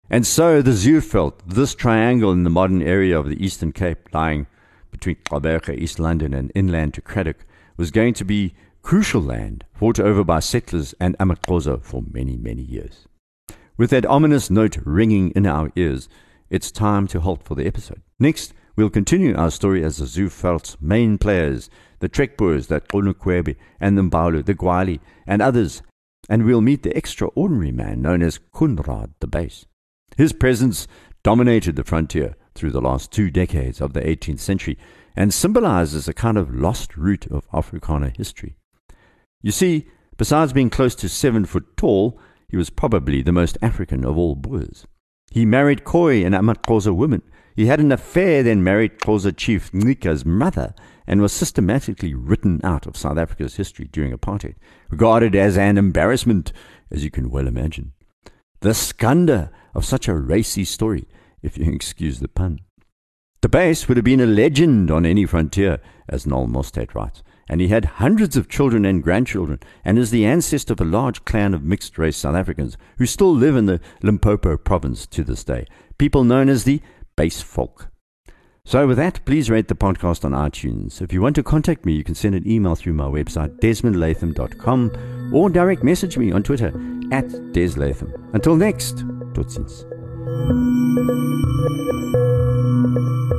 And 0.08 0.26
so 0.26 0.62
the 0.62 0.70
Zuurveld, 0.70 1.34
this 1.46 1.74
triangle 1.74 2.32
in 2.32 2.44
the 2.44 2.50
modern 2.50 2.80
area 2.80 3.18
of 3.18 3.28
the 3.28 3.44
Eastern 3.44 3.72
Cape, 3.72 4.08
lying 4.14 4.46
between 4.90 5.16
Gqeberha, 5.24 5.76
East 5.76 5.98
London, 5.98 6.34
and 6.34 6.52
inland 6.54 6.94
to 6.94 7.02
Cradock, 7.02 7.44
was 7.76 7.90
going 7.90 8.14
to 8.14 8.24
be 8.24 8.54
crucial 8.82 9.20
land 9.20 9.64
fought 9.74 10.00
over 10.00 10.24
by 10.24 10.40
settlers 10.40 10.94
and 11.00 11.16
amaXhosa 11.18 11.82
for 11.82 12.02
many, 12.10 12.36
many 12.36 12.62
years. 12.62 13.06
With 13.76 13.90
that 13.90 14.06
ominous 14.06 14.50
note 14.50 14.76
ringing 14.84 15.30
in 15.32 15.46
our 15.46 15.70
ears, 15.76 16.08
it's 16.50 16.70
time 16.70 17.06
to 17.08 17.20
halt 17.20 17.42
for 17.44 17.54
the 17.54 17.66
episode. 17.66 18.02
Next, 18.18 18.54
we'll 18.74 18.90
continue 18.90 19.36
our 19.36 19.50
story 19.50 19.84
as 19.84 19.98
the 19.98 20.06
Zuurveld's 20.06 20.76
main 20.80 21.18
players, 21.18 21.70
the 22.00 22.08
Trekboers, 22.08 22.68
the 22.68 22.80
Gqunukhwebe 22.80 23.56
and 23.80 23.96
the 23.96 24.02
Mbaulu, 24.02 24.44
the 24.44 24.54
Gwali, 24.54 25.00
and 25.26 25.42
others, 25.42 25.82
and 26.28 26.44
we'll 26.44 26.60
meet 26.60 26.82
the 26.82 26.96
extraordinary 26.96 27.72
man 27.72 28.02
known 28.02 28.22
as 28.22 28.40
Coenraad 28.52 29.10
de 29.20 29.26
Buys. 29.26 29.66
His 30.16 30.32
presence 30.32 30.88
dominated 31.22 31.76
the 31.76 31.84
frontier 31.84 32.34
through 32.58 32.72
the 32.72 32.80
last 32.80 33.12
two 33.12 33.30
decades 33.30 33.80
of 33.80 33.92
the 33.92 34.00
18th 34.00 34.40
century 34.40 34.76
and 35.16 35.32
symbolizes 35.32 36.08
a 36.08 36.14
kind 36.14 36.36
of 36.36 36.54
lost 36.54 36.96
root 36.96 37.26
of 37.26 37.48
Afrikaner 37.50 38.16
history. 38.16 38.56
You 39.42 39.52
see, 39.52 39.88
besides 40.16 40.52
being 40.52 40.70
close 40.70 40.94
to 40.96 41.08
seven 41.08 41.44
foot 41.44 41.76
tall, 41.76 42.20
he 42.48 42.56
was 42.56 42.70
probably 42.70 43.22
the 43.22 43.32
most 43.32 43.58
African 43.62 44.04
of 44.04 44.18
all 44.18 44.34
Boers. 44.34 44.86
He 45.30 45.44
married 45.44 45.84
Khoi, 45.84 46.24
an 46.24 46.32
amaXhosa 46.32 46.94
woman. 46.94 47.22
He 47.54 47.66
had 47.66 47.80
an 47.80 47.92
affair, 47.92 48.42
then 48.42 48.62
married 48.62 48.98
Xhosa 48.98 49.36
chief 49.36 49.70
Ncika's 49.72 50.24
mother, 50.24 50.74
and 51.06 51.20
was 51.20 51.32
systematically 51.32 52.14
written 52.14 52.60
out 52.62 52.86
of 52.86 52.96
South 52.96 53.18
Africa's 53.18 53.56
history 53.56 53.88
during 53.90 54.12
apartheid, 54.12 54.54
regarded 54.90 55.34
as 55.34 55.58
an 55.58 55.76
embarrassment, 55.76 56.52
as 56.90 57.04
you 57.04 57.10
can 57.10 57.30
well 57.30 57.46
imagine. 57.46 57.92
The 58.60 58.74
skanda 58.74 59.50
of 59.74 59.84
such 59.84 60.08
a 60.08 60.14
racy 60.14 60.64
story, 60.64 61.06
if 61.42 61.58
you 61.58 61.72
excuse 61.72 62.20
the 62.20 62.28
pun. 62.28 62.60
De 63.40 63.48
Buys 63.48 63.86
would 63.86 63.96
have 63.96 64.04
been 64.04 64.20
a 64.20 64.26
legend 64.26 64.90
on 64.90 65.06
any 65.06 65.24
frontier, 65.24 65.78
as 66.08 66.26
Noel 66.26 66.48
Mostert 66.48 66.94
writes 66.94 67.22
and 67.48 67.60
he 67.60 67.68
had 67.68 67.84
hundreds 67.84 68.36
of 68.36 68.48
children 68.48 68.84
and 68.84 69.02
grandchildren, 69.02 69.58
and 69.84 69.98
is 69.98 70.10
the 70.10 70.26
ancestor 70.26 70.74
of 70.74 70.80
a 70.80 70.84
large 70.84 71.24
clan 71.24 71.54
of 71.54 71.62
mixed 71.62 71.98
race 71.98 72.16
South 72.16 72.36
Africans 72.36 72.76
who 72.98 73.06
still 73.06 73.34
live 73.34 73.56
in 73.56 73.66
the 73.66 73.80
Limpopo 74.02 74.56
province 74.56 75.06
to 75.06 75.24
this 75.24 75.44
day, 75.44 75.66
people 75.96 76.24
known 76.24 76.48
as 76.48 76.64
the 76.64 76.82
Buys 77.16 77.40
Folk. 77.40 77.88
So, 78.64 78.86
with 78.86 78.98
that, 78.98 79.24
please 79.24 79.48
rate 79.48 79.68
the 79.68 79.74
podcast 79.74 80.26
on 80.26 80.32
iTunes. 80.32 81.00
If 81.00 81.10
you 81.10 81.22
want 81.22 81.36
to 81.36 81.42
contact 81.42 81.86
me, 81.86 81.94
you 81.94 82.04
can 82.04 82.14
send 82.14 82.34
an 82.34 82.46
email 82.46 82.74
through 82.74 82.92
my 82.92 83.06
website, 83.06 83.58
desmondlatham.com, 83.60 85.32
or 85.32 85.48
direct 85.48 85.82
message 85.82 86.18
me 86.18 86.32
on 86.32 86.42
Twitter 86.42 86.68
at 87.10 87.28
deslatham. 87.52 88.12
Until 88.34 88.56
next, 88.56 88.98
tot 89.32 89.46
ziens. 89.46 89.97
Thank 90.36 90.58
you. 93.32 93.37